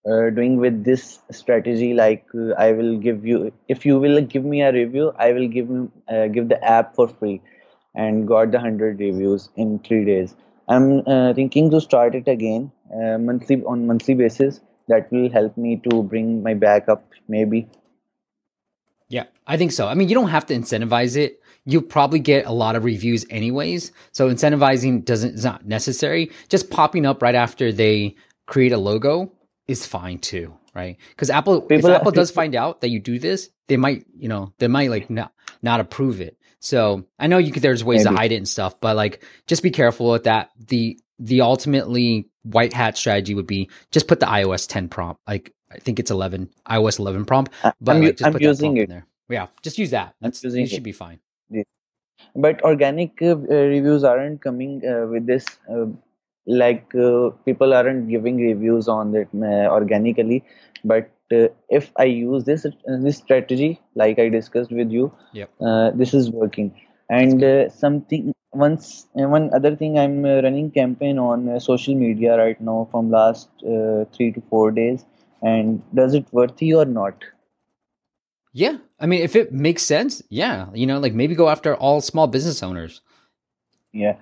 uh, 0.08 0.30
doing 0.30 0.56
with 0.56 0.84
this 0.84 1.20
strategy 1.30 1.92
like 1.94 2.24
uh, 2.34 2.52
i 2.66 2.72
will 2.72 2.96
give 2.96 3.26
you 3.26 3.52
if 3.68 3.84
you 3.84 3.98
will 3.98 4.20
give 4.22 4.44
me 4.44 4.62
a 4.62 4.72
review 4.72 5.12
i 5.18 5.32
will 5.32 5.48
give 5.48 5.68
uh, 6.08 6.26
give 6.28 6.48
the 6.48 6.62
app 6.64 6.94
for 6.94 7.06
free 7.08 7.40
and 7.94 8.26
got 8.26 8.50
the 8.50 8.56
100 8.56 8.98
reviews 8.98 9.50
in 9.56 9.78
3 9.80 10.04
days 10.04 10.34
i'm 10.68 11.02
uh, 11.06 11.34
thinking 11.34 11.70
to 11.70 11.80
start 11.80 12.14
it 12.14 12.28
again 12.28 12.70
uh, 12.94 13.18
monthly 13.18 13.62
on 13.64 13.86
monthly 13.86 14.14
basis 14.14 14.60
that 14.88 15.10
will 15.12 15.30
help 15.30 15.56
me 15.56 15.80
to 15.88 16.02
bring 16.02 16.42
my 16.42 16.54
back 16.54 16.88
up 16.88 17.04
maybe 17.28 17.68
yeah 19.08 19.24
i 19.46 19.56
think 19.56 19.72
so 19.72 19.88
i 19.88 19.94
mean 19.94 20.08
you 20.08 20.14
don't 20.14 20.30
have 20.30 20.46
to 20.46 20.54
incentivize 20.54 21.16
it 21.16 21.40
you'll 21.64 21.82
probably 21.82 22.18
get 22.18 22.46
a 22.46 22.52
lot 22.52 22.76
of 22.76 22.84
reviews 22.84 23.24
anyways 23.30 23.92
so 24.12 24.28
incentivizing 24.28 25.04
doesn't 25.04 25.34
is 25.34 25.44
not 25.44 25.66
necessary 25.66 26.30
just 26.48 26.70
popping 26.70 27.06
up 27.06 27.22
right 27.22 27.34
after 27.34 27.72
they 27.72 28.14
create 28.46 28.72
a 28.72 28.78
logo 28.78 29.32
is 29.70 29.86
fine 29.86 30.18
too, 30.18 30.52
right? 30.74 30.98
Because 31.10 31.30
Apple, 31.30 31.62
People, 31.62 31.90
if 31.90 31.96
Apple 31.96 32.10
does 32.10 32.30
find 32.32 32.56
out 32.56 32.80
that 32.80 32.90
you 32.90 32.98
do 32.98 33.18
this, 33.18 33.48
they 33.68 33.76
might, 33.76 34.04
you 34.18 34.28
know, 34.28 34.52
they 34.58 34.66
might 34.66 34.90
like 34.90 35.08
not 35.08 35.32
not 35.62 35.80
approve 35.80 36.20
it. 36.20 36.36
So 36.58 37.04
I 37.18 37.28
know 37.28 37.38
you 37.38 37.52
could. 37.52 37.62
There's 37.62 37.84
ways 37.84 38.04
maybe. 38.04 38.16
to 38.16 38.20
hide 38.20 38.32
it 38.32 38.36
and 38.36 38.48
stuff, 38.48 38.80
but 38.80 38.96
like 38.96 39.24
just 39.46 39.62
be 39.62 39.70
careful 39.70 40.10
with 40.10 40.24
that. 40.24 40.50
The 40.58 40.98
the 41.20 41.42
ultimately 41.42 42.29
white 42.42 42.72
hat 42.72 42.96
strategy 42.96 43.34
would 43.34 43.46
be 43.46 43.68
just 43.90 44.08
put 44.08 44.20
the 44.20 44.26
iOS 44.26 44.66
10 44.68 44.88
prompt. 44.88 45.20
Like 45.26 45.52
I 45.70 45.78
think 45.78 45.98
it's 45.98 46.10
11 46.10 46.50
iOS 46.68 46.98
11 46.98 47.24
prompt, 47.24 47.52
but 47.62 47.96
I'm, 47.96 48.02
like, 48.02 48.16
just 48.16 48.26
I'm 48.26 48.32
put 48.32 48.42
using 48.42 48.76
it. 48.76 48.82
in 48.84 48.88
there. 48.90 49.06
Yeah, 49.28 49.46
just 49.62 49.78
use 49.78 49.90
that. 49.90 50.14
That's 50.20 50.42
you 50.42 50.66
should 50.66 50.82
be 50.82 50.92
fine. 50.92 51.20
Yeah. 51.48 51.62
But 52.34 52.62
organic 52.62 53.22
uh, 53.22 53.36
reviews 53.36 54.04
aren't 54.04 54.42
coming 54.42 54.82
uh, 54.84 55.06
with 55.06 55.26
this. 55.26 55.46
Uh, 55.70 55.86
like 56.46 56.94
uh, 56.94 57.30
people 57.44 57.72
aren't 57.74 58.08
giving 58.08 58.36
reviews 58.36 58.88
on 58.88 59.14
it 59.14 59.28
uh, 59.34 59.68
organically 59.70 60.44
but 60.84 61.10
uh, 61.32 61.48
if 61.68 61.92
i 61.96 62.04
use 62.04 62.44
this 62.44 62.64
uh, 62.66 62.70
this 63.00 63.18
strategy 63.18 63.80
like 63.94 64.18
i 64.18 64.28
discussed 64.28 64.72
with 64.72 64.90
you 64.90 65.12
yep. 65.32 65.50
Uh, 65.60 65.90
this 65.90 66.14
is 66.14 66.30
working 66.30 66.74
and 67.08 67.44
uh, 67.44 67.68
something 67.68 68.32
once 68.52 69.06
one 69.12 69.52
other 69.54 69.76
thing 69.76 69.98
i'm 69.98 70.24
uh, 70.24 70.40
running 70.42 70.70
campaign 70.70 71.18
on 71.18 71.48
uh, 71.48 71.58
social 71.58 71.94
media 71.94 72.36
right 72.36 72.60
now 72.60 72.88
from 72.90 73.10
last 73.10 73.48
uh, 73.64 74.04
3 74.16 74.32
to 74.32 74.42
4 74.50 74.70
days 74.72 75.04
and 75.42 75.82
does 75.94 76.14
it 76.14 76.26
worthy 76.32 76.74
or 76.74 76.84
not 76.84 77.14
yeah 78.52 78.78
i 78.98 79.06
mean 79.06 79.22
if 79.22 79.36
it 79.36 79.52
makes 79.52 79.84
sense 79.84 80.22
yeah 80.28 80.66
you 80.74 80.86
know 80.86 80.98
like 80.98 81.14
maybe 81.14 81.34
go 81.34 81.48
after 81.48 81.74
all 81.76 82.00
small 82.00 82.26
business 82.26 82.62
owners 82.62 83.00
yeah 83.92 84.16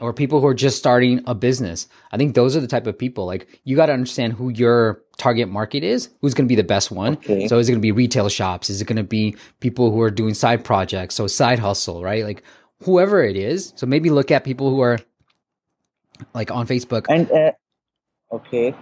or 0.00 0.12
people 0.12 0.40
who 0.40 0.46
are 0.46 0.54
just 0.54 0.78
starting 0.78 1.22
a 1.26 1.34
business. 1.34 1.86
I 2.10 2.16
think 2.16 2.34
those 2.34 2.56
are 2.56 2.60
the 2.60 2.66
type 2.66 2.86
of 2.86 2.98
people. 2.98 3.26
Like 3.26 3.60
you 3.64 3.76
got 3.76 3.86
to 3.86 3.92
understand 3.92 4.32
who 4.32 4.48
your 4.48 5.02
target 5.18 5.48
market 5.48 5.84
is, 5.84 6.08
who's 6.20 6.34
going 6.34 6.46
to 6.46 6.48
be 6.48 6.56
the 6.56 6.64
best 6.64 6.90
one. 6.90 7.14
Okay. 7.14 7.46
So 7.46 7.58
is 7.58 7.68
it 7.68 7.72
going 7.72 7.80
to 7.80 7.82
be 7.82 7.92
retail 7.92 8.28
shops? 8.28 8.70
Is 8.70 8.80
it 8.80 8.86
going 8.86 8.96
to 8.96 9.02
be 9.02 9.36
people 9.60 9.90
who 9.90 10.00
are 10.00 10.10
doing 10.10 10.34
side 10.34 10.64
projects? 10.64 11.14
So 11.14 11.26
side 11.26 11.58
hustle, 11.58 12.02
right? 12.02 12.24
Like 12.24 12.42
whoever 12.82 13.22
it 13.22 13.36
is. 13.36 13.72
So 13.76 13.86
maybe 13.86 14.10
look 14.10 14.30
at 14.30 14.44
people 14.44 14.70
who 14.70 14.80
are 14.80 14.98
like 16.34 16.50
on 16.50 16.66
Facebook. 16.66 17.06
And 17.08 17.30
uh, 17.30 17.52
okay. 18.32 18.74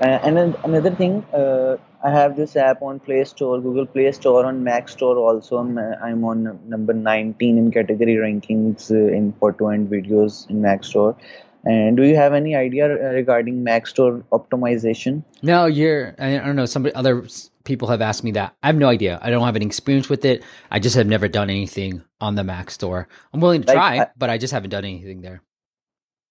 Uh, 0.00 0.18
and 0.24 0.36
then 0.36 0.56
another 0.64 0.90
thing, 0.90 1.24
uh, 1.32 1.76
I 2.02 2.10
have 2.10 2.36
this 2.36 2.56
app 2.56 2.82
on 2.82 3.00
Play 3.00 3.24
Store, 3.24 3.60
Google 3.60 3.86
Play 3.86 4.10
Store, 4.12 4.44
on 4.44 4.62
Mac 4.62 4.88
Store 4.88 5.16
also. 5.16 5.56
I'm, 5.58 5.78
I'm 5.78 6.24
on 6.24 6.58
number 6.68 6.92
19 6.92 7.56
in 7.56 7.70
category 7.70 8.16
rankings 8.16 8.90
uh, 8.90 9.14
in 9.14 9.32
photo 9.34 9.68
and 9.68 9.88
videos 9.88 10.50
in 10.50 10.60
Mac 10.60 10.84
Store. 10.84 11.16
And 11.64 11.96
do 11.96 12.04
you 12.04 12.16
have 12.16 12.34
any 12.34 12.54
idea 12.54 12.86
uh, 12.86 13.14
regarding 13.14 13.64
Mac 13.64 13.86
Store 13.86 14.22
optimization? 14.32 15.24
No, 15.42 15.66
you're. 15.66 16.14
I 16.18 16.36
don't 16.36 16.56
know. 16.56 16.66
Some 16.66 16.86
other 16.94 17.26
people 17.64 17.88
have 17.88 18.02
asked 18.02 18.22
me 18.22 18.32
that. 18.32 18.54
I 18.62 18.66
have 18.68 18.76
no 18.76 18.88
idea. 18.88 19.18
I 19.22 19.30
don't 19.30 19.44
have 19.44 19.56
any 19.56 19.66
experience 19.66 20.08
with 20.08 20.24
it. 20.24 20.44
I 20.70 20.78
just 20.78 20.96
have 20.96 21.06
never 21.06 21.26
done 21.26 21.48
anything 21.48 22.02
on 22.20 22.34
the 22.34 22.44
Mac 22.44 22.70
Store. 22.70 23.08
I'm 23.32 23.40
willing 23.40 23.62
to 23.62 23.68
like, 23.68 23.76
try, 23.76 23.98
I, 24.00 24.06
but 24.16 24.30
I 24.30 24.38
just 24.38 24.52
haven't 24.52 24.70
done 24.70 24.84
anything 24.84 25.22
there. 25.22 25.42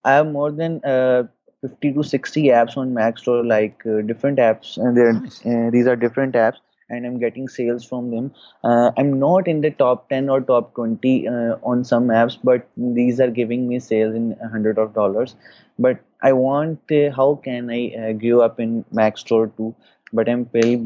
I 0.04 0.14
have 0.14 0.28
more 0.28 0.52
than 0.52 0.82
uh, 0.84 1.24
50 1.62 1.94
to 1.94 2.04
60 2.04 2.44
apps 2.48 2.78
on 2.78 2.94
Mac 2.94 3.18
Store, 3.18 3.44
like 3.44 3.82
uh, 3.86 4.02
different 4.02 4.38
apps, 4.38 4.78
and 4.78 5.24
nice. 5.24 5.46
uh, 5.46 5.70
these 5.72 5.88
are 5.88 5.96
different 5.96 6.36
apps, 6.36 6.58
and 6.90 7.06
I'm 7.06 7.20
getting 7.20 7.48
sales 7.48 7.86
from 7.86 8.12
them. 8.12 8.32
Uh, 8.64 8.92
I'm 8.98 9.20
not 9.20 9.48
in 9.48 9.62
the 9.62 9.72
top 9.72 10.10
10 10.10 10.30
or 10.30 10.42
top 10.42 10.74
20 10.76 11.28
uh, 11.28 11.32
on 11.64 11.84
some 11.84 12.08
apps, 12.08 12.38
but 12.44 12.68
these 12.78 13.20
are 13.20 13.30
giving 13.30 13.68
me 13.68 13.80
sales 13.80 14.16
in 14.16 14.38
hundred 14.52 14.78
of 14.78 14.94
dollars. 14.94 15.36
But 15.80 16.00
I 16.22 16.34
want 16.34 16.80
uh, 16.92 17.12
how 17.12 17.36
can 17.36 17.70
I 17.70 17.94
uh, 17.96 18.14
grow 18.14 18.42
up 18.42 18.60
in 18.60 18.86
Mac 18.92 19.18
Store 19.18 19.48
too? 19.48 19.76
But 20.16 20.30
I'm 20.30 20.46
failed 20.46 20.86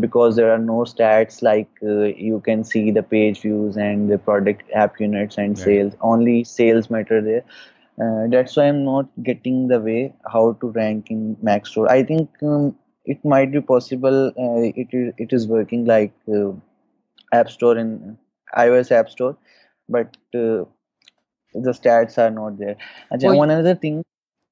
because 0.00 0.34
there 0.34 0.52
are 0.52 0.58
no 0.58 0.78
stats 0.78 1.42
like 1.42 1.68
you 1.80 2.42
can 2.44 2.64
see 2.64 2.90
the 2.90 3.04
page 3.04 3.42
views 3.42 3.76
and 3.76 4.10
the 4.10 4.18
product 4.18 4.64
app 4.74 4.98
units 4.98 5.38
and 5.38 5.56
right. 5.56 5.64
sales. 5.64 5.94
Only 6.00 6.42
sales 6.42 6.90
matter 6.90 7.22
there 7.22 7.44
uh, 8.02 8.26
that's 8.28 8.56
why 8.56 8.64
i'm 8.64 8.84
not 8.84 9.08
getting 9.22 9.68
the 9.68 9.80
way 9.80 10.12
how 10.32 10.52
to 10.60 10.68
rank 10.70 11.10
in 11.10 11.36
mac 11.42 11.66
store 11.66 11.90
i 11.90 12.02
think 12.02 12.30
um, 12.42 12.74
it 13.14 13.24
might 13.24 13.50
be 13.50 13.60
possible 13.60 14.28
uh, 14.28 14.60
it, 14.82 14.88
is, 14.92 15.12
it 15.18 15.32
is 15.32 15.46
working 15.46 15.84
like 15.84 16.12
uh, 16.32 16.52
app 17.32 17.50
store 17.50 17.76
in 17.76 18.18
ios 18.56 18.90
app 18.90 19.10
store 19.10 19.36
but 19.88 20.16
uh, 20.34 20.62
the 21.66 21.72
stats 21.80 22.18
are 22.18 22.30
not 22.30 22.58
there 22.58 22.76
and 23.10 23.22
well, 23.22 23.38
one 23.44 23.50
other 23.50 23.74
thing 23.74 24.04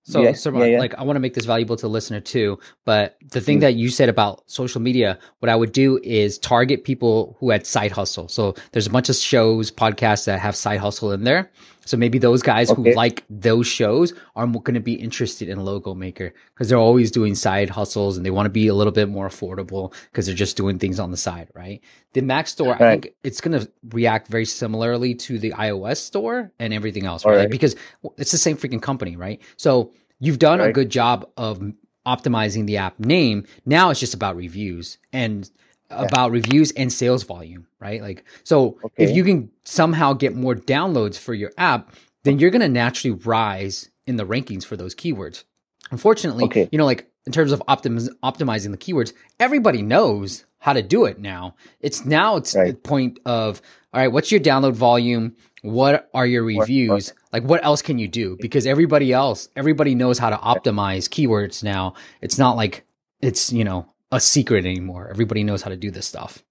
so, 0.08 0.22
yeah, 0.22 0.34
so 0.34 0.56
yeah, 0.56 0.64
yeah. 0.66 0.78
like, 0.78 0.94
I 0.94 1.02
want 1.02 1.16
to 1.16 1.20
make 1.20 1.34
this 1.34 1.46
valuable 1.46 1.74
to 1.74 1.82
the 1.82 1.88
listener 1.90 2.20
too. 2.20 2.60
But 2.84 3.16
the 3.32 3.40
thing 3.40 3.58
mm. 3.58 3.62
that 3.62 3.74
you 3.74 3.88
said 3.88 4.08
about 4.08 4.48
social 4.48 4.80
media, 4.80 5.18
what 5.40 5.48
I 5.48 5.56
would 5.56 5.72
do 5.72 5.98
is 6.04 6.38
target 6.38 6.84
people 6.84 7.36
who 7.40 7.50
had 7.50 7.66
side 7.66 7.90
hustle. 7.90 8.28
So 8.28 8.54
there's 8.70 8.86
a 8.86 8.90
bunch 8.90 9.08
of 9.08 9.16
shows, 9.16 9.72
podcasts 9.72 10.26
that 10.26 10.38
have 10.38 10.54
side 10.54 10.78
hustle 10.78 11.10
in 11.10 11.24
there. 11.24 11.50
So 11.86 11.96
maybe 11.96 12.18
those 12.18 12.42
guys 12.42 12.70
okay. 12.70 12.90
who 12.90 12.96
like 12.96 13.24
those 13.30 13.66
shows 13.66 14.12
are 14.34 14.46
going 14.46 14.74
to 14.74 14.80
be 14.80 14.94
interested 14.94 15.48
in 15.48 15.64
Logo 15.64 15.94
Maker 15.94 16.34
because 16.52 16.68
they're 16.68 16.78
always 16.78 17.10
doing 17.10 17.34
side 17.34 17.70
hustles 17.70 18.16
and 18.16 18.26
they 18.26 18.30
want 18.30 18.46
to 18.46 18.50
be 18.50 18.66
a 18.68 18.74
little 18.74 18.92
bit 18.92 19.08
more 19.08 19.28
affordable 19.28 19.94
because 20.10 20.26
they're 20.26 20.34
just 20.34 20.56
doing 20.56 20.78
things 20.78 21.00
on 21.00 21.10
the 21.10 21.16
side, 21.16 21.48
right? 21.54 21.80
The 22.12 22.20
Mac 22.20 22.48
store, 22.48 22.72
right. 22.72 22.80
I 22.80 22.90
think 22.92 23.14
it's 23.22 23.40
going 23.40 23.58
to 23.58 23.70
react 23.90 24.28
very 24.28 24.44
similarly 24.44 25.14
to 25.14 25.38
the 25.38 25.52
iOS 25.52 25.98
store 25.98 26.52
and 26.58 26.74
everything 26.74 27.06
else, 27.06 27.24
right? 27.24 27.36
right? 27.36 27.50
Because 27.50 27.76
it's 28.18 28.32
the 28.32 28.38
same 28.38 28.56
freaking 28.56 28.82
company, 28.82 29.16
right? 29.16 29.40
So 29.56 29.92
you've 30.18 30.38
done 30.38 30.58
right. 30.58 30.70
a 30.70 30.72
good 30.72 30.90
job 30.90 31.28
of 31.36 31.62
optimizing 32.06 32.66
the 32.66 32.76
app 32.76 32.98
name. 32.98 33.44
Now 33.64 33.90
it's 33.90 34.00
just 34.00 34.14
about 34.14 34.36
reviews 34.36 34.98
and 35.12 35.50
yeah. 35.90 36.02
about 36.02 36.30
reviews 36.30 36.72
and 36.72 36.92
sales 36.92 37.22
volume, 37.22 37.66
right? 37.80 38.00
Like, 38.02 38.24
so 38.44 38.78
okay. 38.84 39.04
if 39.04 39.16
you 39.16 39.24
can 39.24 39.50
somehow 39.64 40.12
get 40.12 40.34
more 40.34 40.54
downloads 40.54 41.18
for 41.18 41.34
your 41.34 41.52
app, 41.58 41.94
then 42.24 42.38
you're 42.38 42.50
going 42.50 42.60
to 42.60 42.68
naturally 42.68 43.16
rise 43.24 43.90
in 44.06 44.16
the 44.16 44.26
rankings 44.26 44.64
for 44.64 44.76
those 44.76 44.94
keywords. 44.94 45.44
Unfortunately, 45.90 46.44
okay. 46.44 46.68
you 46.72 46.78
know, 46.78 46.84
like 46.84 47.08
in 47.26 47.32
terms 47.32 47.52
of 47.52 47.62
optimiz- 47.68 48.10
optimizing 48.22 48.70
the 48.70 48.78
keywords, 48.78 49.12
everybody 49.38 49.82
knows 49.82 50.44
how 50.58 50.72
to 50.72 50.82
do 50.82 51.04
it 51.04 51.18
now. 51.18 51.54
It's 51.80 52.04
now 52.04 52.36
it's 52.36 52.54
right. 52.54 52.72
the 52.72 52.74
point 52.74 53.18
of 53.24 53.62
all 53.92 54.00
right, 54.00 54.08
what's 54.12 54.30
your 54.30 54.40
download 54.40 54.72
volume? 54.72 55.36
What 55.62 56.08
are 56.12 56.26
your 56.26 56.44
reviews? 56.44 57.12
Like 57.32 57.44
what 57.44 57.64
else 57.64 57.82
can 57.82 57.98
you 57.98 58.08
do? 58.08 58.36
Because 58.40 58.66
everybody 58.66 59.12
else, 59.12 59.48
everybody 59.56 59.94
knows 59.94 60.18
how 60.18 60.30
to 60.30 60.36
optimize 60.36 61.08
keywords 61.08 61.62
now. 61.62 61.94
It's 62.20 62.38
not 62.38 62.56
like 62.56 62.84
it's, 63.20 63.52
you 63.52 63.64
know, 63.64 63.86
a 64.12 64.20
secret 64.20 64.64
anymore. 64.64 65.08
Everybody 65.08 65.44
knows 65.44 65.62
how 65.62 65.70
to 65.70 65.76
do 65.76 65.90
this 65.90 66.06
stuff. 66.06 66.42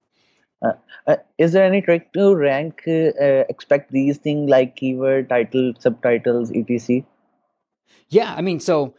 Uh, 0.65 0.73
uh, 1.07 1.17
is 1.37 1.51
there 1.51 1.65
any 1.65 1.81
trick 1.81 2.11
to 2.13 2.33
rank 2.33 2.81
uh, 2.87 3.09
uh 3.21 3.43
expect 3.49 3.91
these 3.91 4.17
things 4.17 4.49
like 4.49 4.75
keyword 4.75 5.27
title 5.29 5.73
subtitles 5.77 6.49
etc 6.55 7.03
yeah 8.09 8.33
i 8.35 8.41
mean 8.41 8.59
so 8.59 8.95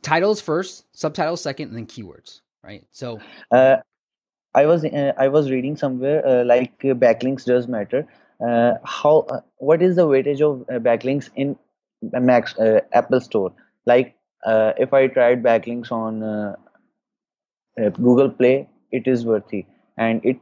titles 0.00 0.40
first 0.40 0.84
subtitles 0.96 1.40
second 1.42 1.68
and 1.68 1.76
then 1.76 1.86
keywords 1.86 2.40
right 2.64 2.84
so 2.90 3.20
uh, 3.52 3.76
i 4.54 4.64
was 4.64 4.84
uh, 4.84 5.12
i 5.18 5.28
was 5.28 5.50
reading 5.50 5.76
somewhere 5.76 6.42
like 6.44 6.76
backlinks 6.80 7.44
does 7.44 7.68
matter 7.68 8.06
how 8.84 9.26
what 9.58 9.82
is 9.82 9.94
the 9.96 10.06
weightage 10.06 10.40
of 10.40 10.66
backlinks 10.82 11.30
in 11.36 11.56
max 12.02 12.54
apple 12.92 13.20
store 13.20 13.52
like 13.84 14.16
if 14.46 14.92
i 14.92 15.06
tried 15.06 15.42
backlinks 15.42 15.92
on 15.92 16.56
uh, 17.80 17.88
google 17.90 18.30
play 18.30 18.68
it 18.90 19.06
is 19.06 19.24
worthy 19.24 19.64
and 19.96 20.24
it 20.24 20.38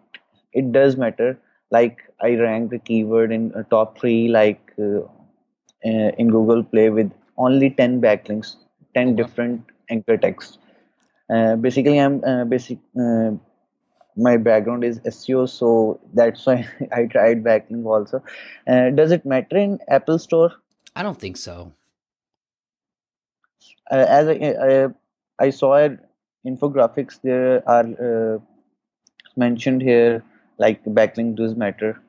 it 0.52 0.72
does 0.72 0.96
matter 0.96 1.38
like 1.70 1.98
i 2.20 2.34
rank 2.34 2.70
the 2.70 2.78
keyword 2.78 3.32
in 3.32 3.52
uh, 3.54 3.62
top 3.70 3.98
3 3.98 4.28
like 4.28 4.72
uh, 4.78 5.00
uh, 5.88 6.10
in 6.18 6.28
google 6.28 6.62
play 6.62 6.88
with 6.90 7.12
only 7.36 7.70
10 7.70 8.00
backlinks 8.00 8.56
10 8.94 9.14
different 9.16 9.62
anchor 9.90 10.16
texts 10.16 10.58
uh, 11.34 11.54
basically 11.56 11.98
i'm 12.00 12.22
uh, 12.24 12.44
basic 12.44 12.78
my 14.16 14.36
background 14.36 14.82
is 14.84 14.98
SEO, 15.00 15.48
so 15.48 15.98
that's 16.12 16.44
why 16.44 16.68
I 16.92 17.06
tried 17.06 17.44
backlink 17.44 17.86
also. 17.86 18.22
does 18.66 19.12
it 19.12 19.24
matter 19.24 19.56
in 19.56 19.78
Apple 19.88 20.18
Store? 20.18 20.50
I 20.96 21.02
don't 21.04 21.18
think 21.18 21.36
so. 21.36 21.72
as 23.90 24.28
I, 24.28 24.88
I 25.38 25.50
saw 25.50 25.76
it 25.76 25.98
infographics 26.46 27.20
there 27.22 27.62
are 27.68 27.86
uh, 28.08 28.38
mentioned 29.36 29.82
here 29.82 30.24
like 30.58 30.84
backlink 30.84 31.36
does 31.36 31.54
matter 31.54 32.00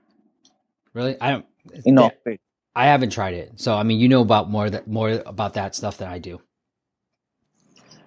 Really? 0.94 1.18
I 1.22 1.32
don't. 1.32 1.46
in 1.86 1.98
yeah, 1.98 2.04
off-page. 2.06 2.40
I 2.76 2.86
haven't 2.86 3.12
tried 3.12 3.34
it, 3.34 3.60
so 3.60 3.76
I 3.76 3.84
mean, 3.84 4.00
you 4.00 4.10
know 4.10 4.22
about 4.22 4.50
more 4.50 4.70
that 4.70 4.88
more 4.88 5.22
about 5.26 5.54
that 5.54 5.76
stuff 5.76 5.98
than 5.98 6.08
I 6.08 6.20
do. 6.20 6.42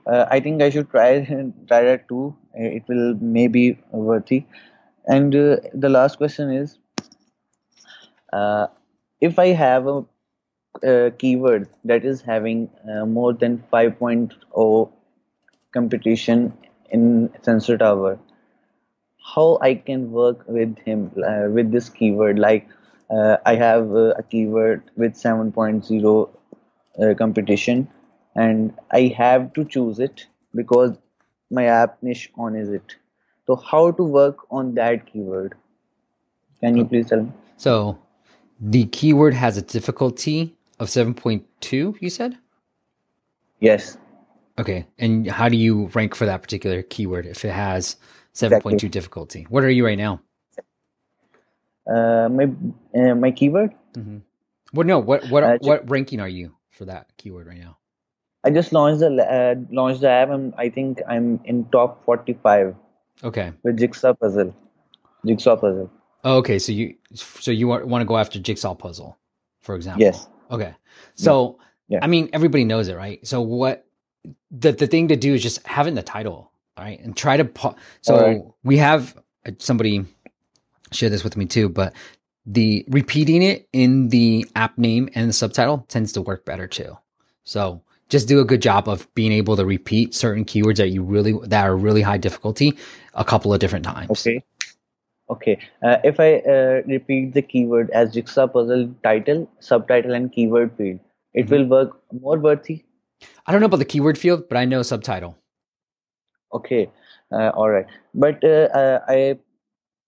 uh, 0.06 0.26
I 0.30 0.40
think 0.40 0.62
I 0.62 0.70
should 0.70 0.90
try 0.90 1.24
try 1.68 1.82
that 1.82 2.08
too. 2.08 2.36
It 2.54 2.84
will 2.88 3.14
maybe 3.20 3.78
worthy. 3.90 4.44
And 5.06 5.34
uh, 5.34 5.56
the 5.74 5.88
last 5.88 6.16
question 6.16 6.50
is, 6.50 6.78
uh, 8.32 8.68
if 9.20 9.38
I 9.38 9.48
have 9.48 9.86
a, 9.86 10.04
uh 10.90 11.10
keyword 11.18 11.68
that 11.84 12.04
is 12.04 12.20
having 12.20 12.68
uh, 12.90 13.04
more 13.06 13.32
than 13.32 13.62
5.0 13.72 14.92
competition 15.74 16.52
in 16.90 17.30
Sensor 17.42 17.76
Tower, 17.78 18.18
how 19.34 19.58
I 19.60 19.74
can 19.74 20.10
work 20.12 20.44
with 20.46 20.78
him 20.78 21.10
uh, 21.26 21.48
with 21.50 21.72
this 21.72 21.88
keyword? 21.88 22.38
Like 22.38 22.68
uh, 23.10 23.36
I 23.44 23.54
have 23.56 23.90
uh, 23.94 24.14
a 24.16 24.22
keyword 24.22 24.82
with 24.96 25.14
7.0 25.14 26.30
uh, 27.02 27.14
competition 27.14 27.88
and 28.34 28.74
I 28.92 29.14
have 29.16 29.52
to 29.54 29.64
choose 29.64 29.98
it 29.98 30.26
because 30.54 30.96
my 31.50 31.66
app 31.66 32.02
niche 32.02 32.30
on 32.36 32.56
is 32.56 32.68
it. 32.68 32.96
So 33.46 33.56
how 33.56 33.90
to 33.92 34.02
work 34.02 34.38
on 34.50 34.74
that 34.74 35.06
keyword? 35.06 35.54
Can 36.60 36.76
you 36.76 36.84
please 36.84 37.08
tell 37.08 37.22
me? 37.22 37.32
So, 37.56 37.98
the 38.60 38.86
keyword 38.86 39.34
has 39.34 39.56
a 39.56 39.62
difficulty 39.62 40.54
of 40.78 40.88
seven 40.88 41.14
point 41.14 41.44
two. 41.60 41.96
You 42.00 42.08
said. 42.08 42.38
Yes, 43.60 43.98
Okay, 44.58 44.86
and 44.98 45.26
how 45.28 45.48
do 45.48 45.56
you 45.56 45.86
rank 45.94 46.14
for 46.14 46.26
that 46.26 46.42
particular 46.42 46.82
keyword 46.82 47.26
if 47.26 47.44
it 47.44 47.52
has 47.52 47.96
seven 48.32 48.60
point 48.60 48.80
two 48.80 48.88
difficulty? 48.88 49.46
What 49.48 49.64
are 49.64 49.70
you 49.70 49.84
right 49.84 49.98
now? 49.98 50.20
uh, 51.86 52.28
my 52.30 52.48
uh, 52.94 53.14
my 53.14 53.30
keyword. 53.30 53.72
What 54.72 54.86
no? 54.86 54.98
What 54.98 55.28
what 55.30 55.44
Uh, 55.44 55.58
what 55.60 55.90
ranking 55.90 56.20
are 56.20 56.28
you 56.28 56.54
for 56.70 56.84
that 56.86 57.06
keyword 57.16 57.46
right 57.46 57.58
now? 57.60 57.78
I 58.44 58.50
just 58.50 58.72
launched 58.72 59.00
the 59.00 59.08
uh, 59.24 59.54
launched 59.70 60.00
the 60.02 60.10
app 60.10 60.30
and 60.30 60.54
I 60.58 60.68
think 60.68 61.00
I'm 61.08 61.40
in 61.44 61.64
top 61.66 62.04
45 62.04 62.74
Okay. 63.22 63.52
with 63.62 63.78
Jigsaw 63.78 64.14
Puzzle. 64.14 64.54
Jigsaw 65.24 65.56
Puzzle. 65.56 65.90
Oh, 66.24 66.38
okay. 66.38 66.58
So 66.58 66.72
you 66.72 66.94
so 67.14 67.50
you 67.50 67.68
want, 67.68 67.86
want 67.86 68.02
to 68.02 68.06
go 68.06 68.18
after 68.18 68.38
jigsaw 68.38 68.74
puzzle, 68.74 69.16
for 69.60 69.76
example. 69.76 70.02
Yes. 70.02 70.28
Okay. 70.50 70.74
So 71.14 71.58
Yeah. 71.88 72.00
I 72.02 72.06
mean 72.06 72.30
everybody 72.32 72.64
knows 72.64 72.88
it, 72.88 72.96
right? 72.96 73.24
So 73.26 73.40
what 73.40 73.86
the 74.50 74.72
the 74.72 74.86
thing 74.86 75.08
to 75.08 75.16
do 75.16 75.34
is 75.34 75.42
just 75.42 75.60
in 75.86 75.94
the 75.94 76.02
title, 76.02 76.50
all 76.76 76.84
right? 76.84 77.00
And 77.00 77.16
try 77.16 77.36
to 77.36 77.44
po- 77.44 77.76
so 78.00 78.14
Alright. 78.14 78.42
we 78.62 78.78
have 78.78 79.16
uh, 79.46 79.52
somebody 79.58 80.04
share 80.92 81.10
this 81.10 81.24
with 81.24 81.36
me 81.36 81.46
too, 81.46 81.68
but 81.68 81.92
the 82.46 82.84
repeating 82.88 83.42
it 83.42 83.68
in 83.72 84.08
the 84.08 84.46
app 84.54 84.76
name 84.78 85.08
and 85.14 85.28
the 85.28 85.32
subtitle 85.32 85.84
tends 85.88 86.12
to 86.12 86.20
work 86.20 86.44
better 86.44 86.66
too. 86.66 86.96
So 87.44 87.82
just 88.08 88.28
do 88.28 88.40
a 88.40 88.44
good 88.44 88.62
job 88.62 88.88
of 88.88 89.12
being 89.14 89.32
able 89.32 89.56
to 89.56 89.64
repeat 89.64 90.14
certain 90.14 90.44
keywords 90.44 90.76
that 90.76 90.88
you 90.88 91.02
really 91.02 91.34
that 91.44 91.64
are 91.64 91.76
really 91.76 92.02
high 92.02 92.18
difficulty 92.18 92.78
a 93.14 93.24
couple 93.24 93.52
of 93.52 93.60
different 93.60 93.84
times. 93.84 94.10
Okay. 94.10 94.44
Okay. 95.30 95.58
Uh, 95.82 95.96
if 96.04 96.20
I 96.20 96.36
uh, 96.40 96.82
repeat 96.86 97.32
the 97.32 97.40
keyword 97.40 97.90
as 97.90 98.12
Jigsaw 98.12 98.46
Puzzle 98.46 98.94
title, 99.02 99.50
subtitle, 99.58 100.12
and 100.12 100.30
keyword 100.30 100.76
field, 100.76 101.00
it 101.32 101.48
will 101.48 101.64
work 101.64 101.98
more 102.12 102.38
worthy. 102.38 102.84
I 103.46 103.52
don't 103.52 103.60
know 103.60 103.66
about 103.66 103.78
the 103.78 103.84
keyword 103.84 104.18
field, 104.18 104.48
but 104.48 104.56
I 104.58 104.64
know 104.64 104.82
subtitle. 104.82 105.36
Okay. 106.52 106.90
Uh, 107.32 107.50
all 107.50 107.68
right. 107.70 107.86
But 108.14 108.42
uh, 108.44 108.68
uh, 108.72 109.00
I 109.08 109.38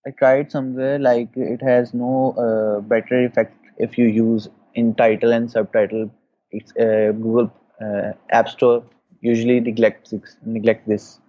I 0.05 0.11
tried 0.11 0.51
somewhere 0.51 0.97
like 0.99 1.29
it 1.35 1.61
has 1.61 1.93
no 1.93 2.33
uh, 2.37 2.81
better 2.81 3.25
effect 3.25 3.53
if 3.77 3.97
you 3.97 4.05
use 4.05 4.47
in 4.75 4.95
title 4.95 5.33
and 5.33 5.51
subtitle. 5.51 6.09
It's 6.51 6.71
uh, 6.77 7.11
Google 7.11 7.51
uh, 7.81 8.13
App 8.29 8.49
Store 8.49 8.83
usually 9.21 9.59
neglects 9.59 10.13
neglect 10.45 10.87
this. 10.87 11.19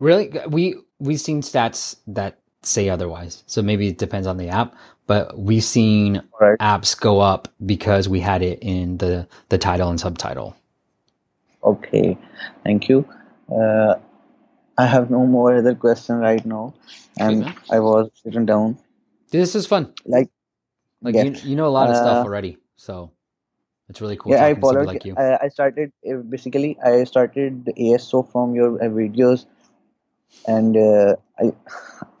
Really, 0.00 0.32
we 0.48 0.76
we've 0.98 1.20
seen 1.20 1.42
stats 1.42 1.96
that 2.08 2.38
say 2.62 2.88
otherwise. 2.88 3.44
So 3.46 3.62
maybe 3.62 3.88
it 3.88 3.98
depends 3.98 4.26
on 4.26 4.36
the 4.36 4.48
app, 4.48 4.74
but 5.06 5.38
we've 5.38 5.64
seen 5.64 6.22
Right. 6.40 6.58
apps 6.58 6.98
go 6.98 7.20
up 7.20 7.48
because 7.64 8.08
we 8.08 8.20
had 8.20 8.42
it 8.42 8.58
in 8.62 8.98
the 8.98 9.28
the 9.50 9.58
title 9.58 9.90
and 9.90 10.00
subtitle. 10.00 10.56
Okay. 11.64 12.18
Thank 12.64 12.88
you. 12.88 13.06
Uh, 13.50 13.94
I 14.78 14.86
have 14.86 15.10
no 15.10 15.26
more 15.26 15.56
other 15.56 15.74
question 15.74 16.16
right 16.16 16.44
now, 16.46 16.72
and 17.18 17.40
man. 17.40 17.54
I 17.70 17.80
was 17.80 18.10
written 18.24 18.46
down 18.46 18.78
This 19.30 19.54
is 19.54 19.66
fun. 19.66 19.92
like 20.06 20.30
Like 21.02 21.14
Yeah. 21.14 21.24
you, 21.24 21.34
you 21.50 21.56
know 21.56 21.66
a 21.66 21.74
lot 21.76 21.90
of 21.90 21.96
stuff 21.96 22.18
Uh, 22.18 22.24
already, 22.24 22.56
so 22.76 23.10
it's 23.88 24.00
really 24.00 24.16
cool 24.16 24.32
yeah 24.32 24.44
i 24.44 24.54
talking 24.54 24.62
to 24.62 24.68
somebody 24.68 24.86
followed 24.86 24.86
like 24.94 25.04
you. 25.04 25.14
I, 25.16 25.46
I 25.46 25.48
started 25.48 25.92
uh, 26.10 26.16
basically 26.34 26.78
i 26.90 27.04
started 27.04 27.64
the 27.64 27.74
aso 27.90 28.22
from 28.32 28.54
your 28.54 28.70
uh, 28.82 28.88
videos 28.88 29.46
and 30.46 30.76
uh, 30.76 31.16
I, 31.38 31.52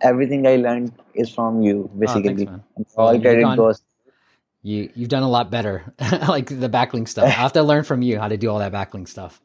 everything 0.00 0.46
i 0.46 0.56
learned 0.56 0.92
is 1.14 1.30
from 1.34 1.62
you 1.62 1.76
Oh, 1.84 1.98
basically 1.98 2.46
thanks. 2.46 2.64
And 2.76 2.86
Well, 2.96 3.06
all 3.08 3.20
credit 3.20 3.56
goes 3.56 3.82
You 4.62 4.90
you've 4.94 5.08
done 5.08 5.22
a 5.22 5.28
lot 5.28 5.50
better, 5.50 5.92
like 6.28 6.46
the 6.46 6.68
backlink 6.68 7.08
stuff. 7.08 7.24
I 7.26 7.30
have 7.30 7.52
to 7.54 7.62
learn 7.62 7.84
from 7.84 8.02
you 8.02 8.18
how 8.18 8.28
to 8.28 8.36
do 8.36 8.50
all 8.50 8.58
that 8.58 8.72
backlink 8.72 9.08
stuff. 9.08 9.40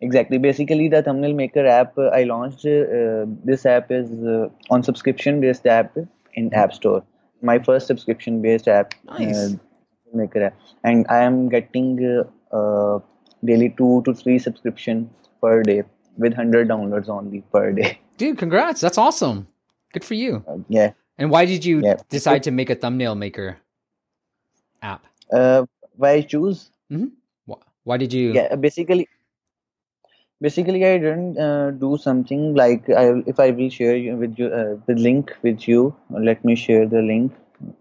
exactly 0.00 0.38
basically 0.38 0.88
the 0.88 1.02
thumbnail 1.02 1.34
maker 1.34 1.64
app 1.66 1.96
uh, 1.98 2.08
i 2.18 2.24
launched 2.24 2.64
uh, 2.66 3.24
this 3.50 3.64
app 3.64 3.90
is 3.98 4.10
uh, 4.32 4.48
on 4.74 4.82
subscription 4.82 5.40
based 5.44 5.66
app 5.66 5.96
in 6.34 6.52
app 6.62 6.72
store 6.78 7.02
my 7.50 7.58
first 7.68 7.86
subscription 7.86 8.42
based 8.42 8.68
app 8.68 8.92
Nice. 9.06 9.38
uh, 9.38 9.48
maker 10.22 10.42
app 10.48 10.58
and 10.82 11.06
i 11.08 11.20
am 11.28 11.48
getting 11.48 11.88
uh, 12.12 12.24
uh, 12.58 12.98
daily 13.52 13.70
two 13.78 14.02
to 14.04 14.14
three 14.14 14.38
subscription 14.38 15.08
per 15.40 15.62
day 15.62 15.82
with 16.18 16.32
100 16.36 16.68
downloads 16.68 17.08
only 17.08 17.40
per 17.52 17.72
day 17.72 17.98
Dude, 18.16 18.38
congrats! 18.38 18.80
That's 18.80 18.96
awesome. 18.96 19.48
Good 19.92 20.04
for 20.04 20.14
you. 20.14 20.44
Uh, 20.46 20.58
yeah 20.68 20.92
And 21.18 21.30
why 21.30 21.46
did 21.46 21.64
you 21.64 21.80
Yeah. 21.82 21.96
decide 22.10 22.42
to 22.44 22.52
make 22.52 22.70
a 22.70 22.76
thumbnail 22.76 23.14
maker 23.16 23.58
app? 24.84 25.06
uh, 25.32 25.64
why 25.96 26.12
I 26.12 26.22
choose 26.22 26.70
Wh- 27.46 27.62
Why 27.84 27.96
did 27.98 28.12
you? 28.12 28.36
yeah 28.36 28.56
basically 28.56 29.08
basically 30.44 30.80
i 30.88 30.98
didn't 31.04 31.38
uh, 31.46 31.70
do 31.84 31.90
something 32.04 32.42
like 32.60 32.88
i 33.02 33.04
if 33.32 33.40
i 33.46 33.50
will 33.58 33.70
share 33.78 33.96
you 34.06 34.16
with 34.22 34.38
you 34.42 34.48
uh, 34.60 34.74
the 34.88 34.96
link 35.08 35.34
with 35.48 35.66
you 35.72 35.80
let 36.30 36.44
me 36.50 36.56
share 36.66 36.86
the 36.96 37.02
link 37.12 37.32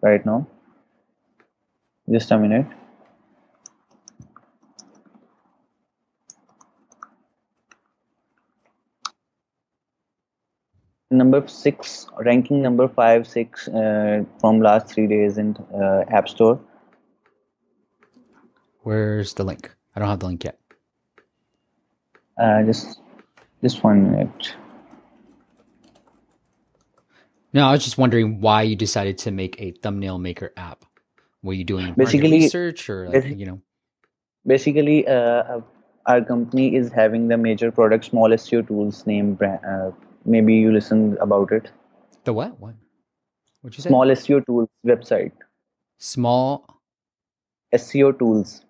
right 0.10 0.26
now 0.32 0.40
just 2.10 2.32
a 2.32 2.38
minute 2.38 2.68
number 11.12 11.48
six 11.48 12.08
ranking 12.28 12.62
number 12.62 12.88
five 12.88 13.26
six 13.28 13.68
uh, 13.70 14.24
from 14.40 14.62
last 14.62 14.88
three 14.88 15.08
days 15.08 15.38
in 15.38 15.56
uh, 15.82 16.04
app 16.10 16.28
store 16.30 16.60
Where's 18.84 19.34
the 19.34 19.44
link? 19.44 19.72
I 19.96 20.00
don't 20.00 20.10
have 20.10 20.20
the 20.20 20.26
link 20.28 20.44
yet. 20.44 20.58
uh, 22.38 22.64
just 22.64 23.00
just 23.62 23.84
one 23.84 24.12
minute 24.12 24.56
No, 27.54 27.68
I 27.68 27.72
was 27.72 27.84
just 27.84 27.98
wondering 28.00 28.42
why 28.42 28.64
you 28.64 28.76
decided 28.76 29.18
to 29.20 29.32
make 29.32 29.62
a 29.62 29.72
thumbnail 29.84 30.18
maker 30.18 30.52
app. 30.58 30.86
Were 31.44 31.54
you 31.54 31.64
doing 31.64 31.94
Basically- 31.94 32.32
research 32.32 32.90
or 32.90 33.10
like, 33.10 33.38
you 33.38 33.46
know? 33.46 33.62
basically 34.46 35.08
uh, 35.08 35.60
our 36.08 36.22
company 36.30 36.76
is 36.76 36.92
having 36.92 37.28
the 37.30 37.38
major 37.38 37.72
product 37.72 38.06
small 38.06 38.30
SEO 38.30 38.68
tools 38.68 39.06
name 39.08 39.36
brand 39.36 39.60
uh, 39.74 39.92
maybe 40.26 40.54
you 40.56 40.72
listened 40.74 41.18
about 41.28 41.52
it 41.54 41.70
The 42.26 42.34
what? 42.34 42.60
What? 42.60 42.74
What'd 43.62 43.78
you 43.78 43.84
say? 43.84 43.90
small 43.90 44.08
SEO 44.08 44.46
tools 44.46 44.68
website 44.86 45.32
Small. 46.00 46.66
SEO 47.74 48.18
tools 48.20 48.66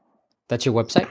That's 0.53 0.65
your 0.69 0.75
website. 0.75 1.09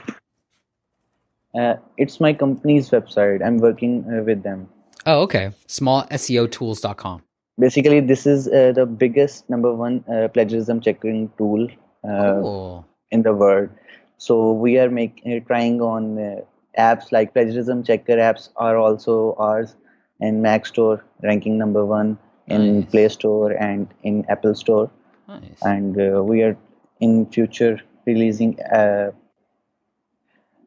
uh, 1.61 1.75
it's 1.97 2.19
my 2.25 2.31
company's 2.33 2.89
website 2.91 3.43
I'm 3.47 3.57
working 3.57 3.93
uh, 4.11 4.23
with 4.23 4.41
them 4.43 4.69
Oh, 5.05 5.21
okay. 5.23 5.51
SmallSEOtools.com. 5.67 7.21
basically 7.59 7.99
this 8.11 8.25
is 8.33 8.47
uh, 8.47 8.71
the 8.77 8.85
biggest 8.85 9.49
number 9.49 9.71
one 9.73 9.95
uh, 10.13 10.27
plagiarism 10.35 10.79
checking 10.85 11.29
tool 11.37 11.67
uh, 12.11 12.81
in 13.11 13.23
the 13.23 13.33
world. 13.33 13.69
So 14.17 14.53
we 14.53 14.77
are 14.79 14.89
making 14.89 15.33
uh, 15.33 15.39
trying 15.49 15.81
on 15.81 16.17
uh, 16.17 16.41
apps 16.87 17.11
like 17.11 17.33
plagiarism 17.33 17.83
checker 17.83 18.15
apps 18.29 18.47
are 18.55 18.77
also 18.77 19.35
ours 19.47 19.75
in 20.21 20.41
Mac 20.41 20.65
Store 20.65 21.03
ranking 21.21 21.57
number 21.57 21.85
one 21.85 22.17
in 22.47 22.79
Nice. 22.79 22.91
Play 22.91 23.07
Store 23.09 23.51
and 23.51 23.87
in 24.03 24.25
Apple 24.29 24.55
Store 24.55 24.89
Nice. 25.27 25.61
and 25.73 25.99
uh, 25.99 26.23
we 26.23 26.41
are 26.43 26.55
in 27.01 27.25
future 27.37 27.75
releasing 28.05 28.57
uh, 28.81 29.11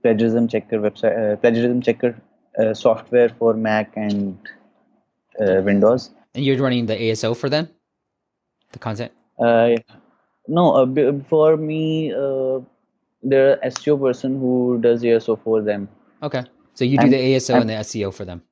plagiarism 0.06 0.46
checker 0.46 0.78
website 0.78 1.14
uh, 1.22 1.36
plagiarism 1.36 1.80
checker 1.82 2.14
uh, 2.60 2.72
software 2.74 3.28
for 3.38 3.54
Mac 3.54 3.92
and 3.96 4.38
uh, 5.40 5.60
Windows. 5.62 6.10
And 6.34 6.44
you're 6.44 6.58
running 6.58 6.86
the 6.86 6.94
ASO 6.96 7.36
for 7.36 7.48
them, 7.48 7.68
the 8.72 8.78
content. 8.78 9.12
Uh, 9.38 9.70
no, 10.48 10.74
uh, 10.76 10.86
b- 10.86 11.12
for 11.28 11.56
me, 11.56 12.12
uh, 12.12 12.60
the 13.22 13.58
SEO 13.64 13.98
person 14.00 14.38
who 14.38 14.78
does 14.80 15.02
ASO 15.02 15.36
for 15.42 15.60
them. 15.60 15.88
Okay, 16.22 16.44
so 16.74 16.84
you 16.84 16.98
do 16.98 17.02
I'm- 17.02 17.10
the 17.10 17.22
ASO 17.34 17.54
I'm- 17.54 17.62
and 17.62 17.70
the 17.70 17.74
SEO 17.74 18.12
for 18.14 18.24
them. 18.24 18.42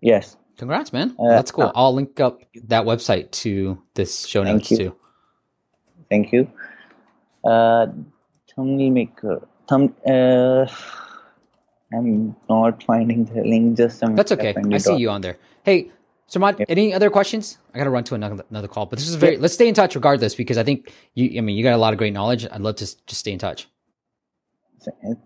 Yes. 0.00 0.36
Congrats, 0.56 0.92
man. 0.92 1.16
That's 1.18 1.50
cool. 1.50 1.72
I'll 1.74 1.94
link 1.94 2.20
up 2.20 2.40
that 2.68 2.84
website 2.84 3.30
to 3.42 3.78
this 3.94 4.26
show 4.26 4.44
Thank 4.44 4.54
notes 4.56 4.70
you. 4.70 4.76
too. 4.76 4.96
Thank 6.10 6.32
you. 6.32 6.50
Uh, 7.44 7.86
thumbnail 8.54 8.90
maker. 8.90 9.48
Thumb. 9.70 9.94
Uh, 10.04 10.66
I'm 11.94 12.36
not 12.48 12.82
finding 12.82 13.24
the 13.24 13.42
link. 13.42 13.76
Just 13.76 14.02
a 14.02 14.06
minute. 14.06 14.16
That's 14.16 14.32
okay. 14.32 14.54
I 14.72 14.78
see 14.78 14.96
you 14.96 15.10
on 15.10 15.20
there. 15.20 15.38
Hey, 15.62 15.90
Samad, 16.28 16.64
any 16.68 16.92
other 16.92 17.08
questions? 17.08 17.58
I 17.72 17.78
got 17.78 17.84
to 17.84 17.90
run 17.90 18.04
to 18.04 18.16
another 18.16 18.44
another 18.50 18.68
call, 18.68 18.86
but 18.86 18.98
this 18.98 19.08
is 19.08 19.14
very. 19.14 19.36
Let's 19.36 19.54
stay 19.54 19.68
in 19.68 19.74
touch 19.74 19.94
regardless 19.94 20.34
because 20.34 20.58
I 20.58 20.64
think 20.64 20.92
you. 21.14 21.38
I 21.38 21.40
mean, 21.40 21.56
you 21.56 21.62
got 21.62 21.74
a 21.74 21.82
lot 21.84 21.92
of 21.92 21.98
great 21.98 22.12
knowledge. 22.12 22.46
I'd 22.50 22.60
love 22.60 22.76
to 22.76 22.84
just 22.84 23.20
stay 23.20 23.32
in 23.32 23.38
touch. 23.38 23.68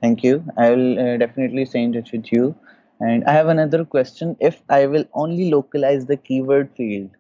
Thank 0.03 0.23
you. 0.25 0.45
I 0.59 0.71
will 0.71 0.99
uh, 0.99 1.17
definitely 1.17 1.65
stay 1.65 1.83
in 1.83 1.93
touch 1.93 2.13
with 2.13 2.33
you. 2.33 2.55
And 3.01 3.25
I 3.25 3.33
have 3.33 3.49
another 3.49 3.85
question. 3.85 4.37
If 4.41 4.61
I 4.69 4.87
will 4.87 5.05
only 5.15 5.51
localize 5.51 6.07
the 6.07 6.17
keyword 6.17 6.71
field 6.77 7.11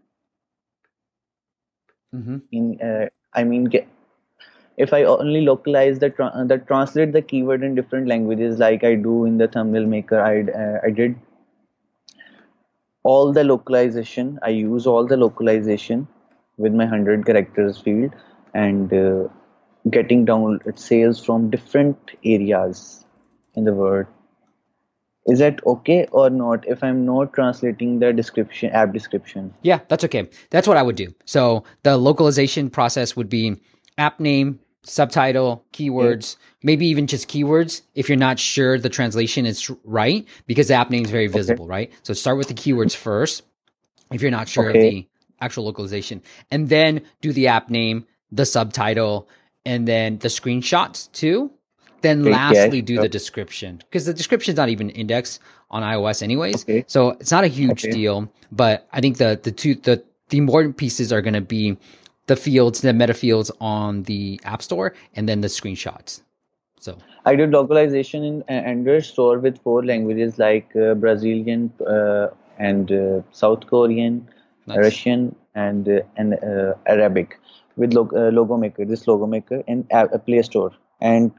hmm 2.12 2.38
in, 2.52 2.80
uh, 2.80 3.06
I 3.32 3.44
mean, 3.44 3.64
get, 3.64 3.88
if 4.76 4.92
I 4.92 5.04
only 5.04 5.40
localize 5.42 5.98
the 5.98 6.10
tra- 6.10 6.44
the 6.46 6.58
translate 6.58 7.12
the 7.12 7.22
keyword 7.22 7.62
in 7.62 7.74
different 7.74 8.08
languages, 8.08 8.58
like 8.58 8.84
I 8.84 8.94
do 8.94 9.24
in 9.24 9.38
the 9.38 9.48
thumbnail 9.48 9.86
maker, 9.86 10.20
I 10.20 10.42
uh, 10.42 10.80
I 10.84 10.90
did 10.90 11.16
all 13.02 13.32
the 13.32 13.44
localization. 13.44 14.38
I 14.42 14.50
use 14.50 14.86
all 14.86 15.06
the 15.06 15.16
localization 15.16 16.08
with 16.56 16.72
my 16.72 16.86
hundred 16.86 17.26
characters 17.26 17.78
field 17.78 18.12
and 18.54 18.92
uh, 18.92 19.28
getting 19.90 20.24
down 20.24 20.60
sales 20.76 21.24
from 21.24 21.50
different 21.50 22.12
areas 22.24 23.04
in 23.54 23.64
the 23.64 23.72
world. 23.72 24.06
Is 25.26 25.38
that 25.38 25.64
okay 25.66 26.06
or 26.12 26.28
not? 26.28 26.66
If 26.68 26.84
I'm 26.84 27.06
not 27.06 27.32
translating 27.32 27.98
the 27.98 28.12
description, 28.12 28.70
app 28.72 28.92
description. 28.92 29.54
Yeah, 29.62 29.80
that's 29.88 30.04
okay. 30.04 30.28
That's 30.50 30.68
what 30.68 30.76
I 30.76 30.82
would 30.82 30.96
do. 30.96 31.14
So 31.24 31.64
the 31.82 31.96
localization 31.96 32.68
process 32.68 33.16
would 33.16 33.30
be 33.30 33.56
app 33.96 34.20
name, 34.20 34.60
subtitle, 34.84 35.64
keywords, 35.72 36.36
maybe 36.62 36.86
even 36.86 37.06
just 37.06 37.28
keywords 37.28 37.82
if 37.94 38.08
you're 38.08 38.18
not 38.18 38.38
sure 38.38 38.78
the 38.78 38.90
translation 38.90 39.46
is 39.46 39.70
right 39.84 40.26
because 40.46 40.68
the 40.68 40.74
app 40.74 40.90
name 40.90 41.04
is 41.04 41.10
very 41.10 41.26
visible, 41.28 41.66
right? 41.66 41.92
So 42.02 42.14
start 42.14 42.38
with 42.38 42.48
the 42.48 42.54
keywords 42.54 42.94
first 42.96 43.42
if 44.12 44.22
you're 44.22 44.30
not 44.30 44.48
sure 44.48 44.70
of 44.70 44.80
the 44.80 45.08
actual 45.40 45.64
localization 45.64 46.22
and 46.50 46.68
then 46.68 47.02
do 47.20 47.32
the 47.32 47.48
app 47.48 47.70
name, 47.70 48.06
the 48.32 48.46
subtitle, 48.46 49.28
and 49.66 49.88
then 49.88 50.18
the 50.18 50.28
screenshots 50.28 51.10
too. 51.12 51.50
Then 52.02 52.20
Okay, 52.26 52.30
lastly 52.30 52.82
do 52.82 52.98
the 52.98 53.08
description 53.08 53.78
because 53.78 54.04
the 54.06 54.14
description's 54.14 54.58
not 54.58 54.68
even 54.68 54.90
indexed 54.90 55.40
on 55.70 55.82
iOS 55.82 56.22
anyways. 56.22 56.64
Okay. 56.64 56.84
So 56.86 57.10
it's 57.12 57.30
not 57.30 57.44
a 57.44 57.48
huge 57.48 57.84
Okay. 57.84 57.92
deal, 57.92 58.30
but 58.52 58.86
I 58.92 59.00
think 59.00 59.16
the 59.18 59.40
the 59.42 59.52
two 59.52 59.74
the 59.76 60.04
the 60.28 60.38
important 60.38 60.76
pieces 60.76 61.12
are 61.12 61.22
going 61.22 61.34
to 61.34 61.40
be 61.40 61.78
the 62.26 62.36
fields, 62.36 62.80
the 62.80 62.92
meta 62.92 63.14
fields 63.14 63.50
on 63.60 64.02
the 64.04 64.40
App 64.44 64.62
Store, 64.62 64.94
and 65.14 65.28
then 65.28 65.40
the 65.40 65.48
screenshots. 65.48 66.22
So 66.80 66.98
I 67.24 67.34
did 67.34 67.50
localization 67.50 68.24
in 68.24 68.42
Android 68.48 69.04
store 69.04 69.38
with 69.38 69.58
four 69.62 69.84
languages 69.84 70.38
like 70.38 70.74
uh, 70.76 70.94
Brazilian 70.94 71.72
uh, 71.86 72.28
and 72.58 72.92
uh, 72.92 73.22
South 73.30 73.66
Korean, 73.66 74.28
nice. 74.66 74.78
Russian, 74.78 75.34
and 75.54 75.88
uh, 75.88 76.00
and 76.16 76.34
uh, 76.34 76.74
Arabic 76.86 77.38
with 77.76 77.94
log- 77.94 78.14
uh, 78.14 78.28
Logo 78.28 78.56
Maker. 78.56 78.84
This 78.84 79.06
Logo 79.06 79.26
Maker 79.26 79.62
in 79.66 79.86
a- 79.90 80.18
Play 80.18 80.42
Store, 80.42 80.72
and 81.00 81.32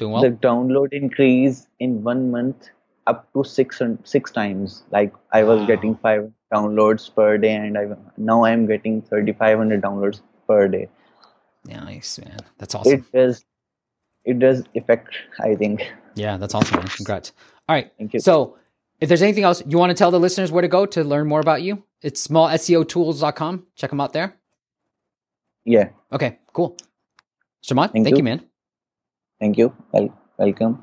well. 0.00 0.22
the 0.22 0.30
download 0.30 0.92
increase 0.92 1.66
in 1.78 2.02
one 2.02 2.30
month 2.30 2.68
up 3.06 3.32
to 3.32 3.44
six 3.44 3.78
hun- 3.78 3.98
six 4.04 4.30
times. 4.30 4.82
Like 4.90 5.12
I 5.32 5.44
was 5.44 5.60
Wow. 5.60 5.66
getting 5.66 5.94
five 5.96 6.30
downloads 6.52 7.14
per 7.14 7.38
day, 7.38 7.54
and 7.54 7.76
I 7.76 7.86
now 8.16 8.44
I 8.44 8.50
am 8.52 8.66
getting 8.66 9.02
thirty 9.02 9.32
five 9.32 9.58
hundred 9.58 9.82
downloads 9.82 10.20
per 10.46 10.68
day. 10.68 10.88
nice 11.64 12.18
man, 12.18 12.38
that's 12.58 12.74
awesome. 12.74 12.92
It 12.94 13.12
does 13.12 13.44
it 14.24 14.38
does 14.38 14.64
affect. 14.76 15.14
I 15.40 15.54
think. 15.54 15.90
yeah, 16.14 16.36
that's 16.36 16.54
awesome. 16.54 16.78
Man. 16.78 16.88
Congrats. 16.88 17.32
All 17.68 17.74
right. 17.76 17.90
Thank 17.98 18.14
you. 18.14 18.20
So 18.20 18.56
if 19.00 19.08
there's 19.08 19.22
anything 19.22 19.44
else 19.44 19.62
you 19.66 19.78
want 19.78 19.90
to 19.90 19.94
tell 19.94 20.10
the 20.10 20.20
listeners 20.20 20.50
where 20.50 20.62
to 20.62 20.68
go 20.68 20.86
to 20.86 21.04
learn 21.04 21.28
more 21.28 21.40
about 21.40 21.62
you, 21.62 21.84
it's 22.02 22.26
smallseotools.com. 22.26 23.66
Check 23.76 23.90
them 23.90 24.00
out 24.00 24.12
there. 24.12 24.36
Yeah. 25.64 25.90
Okay, 26.12 26.38
cool. 26.52 26.76
Shamant, 27.62 27.92
Thank 27.92 28.04
thank 28.06 28.16
you, 28.16 28.18
you. 28.18 28.22
man. 28.22 28.44
Thank 29.40 29.58
you. 29.58 29.74
Well, 29.92 30.16
welcome. 30.38 30.82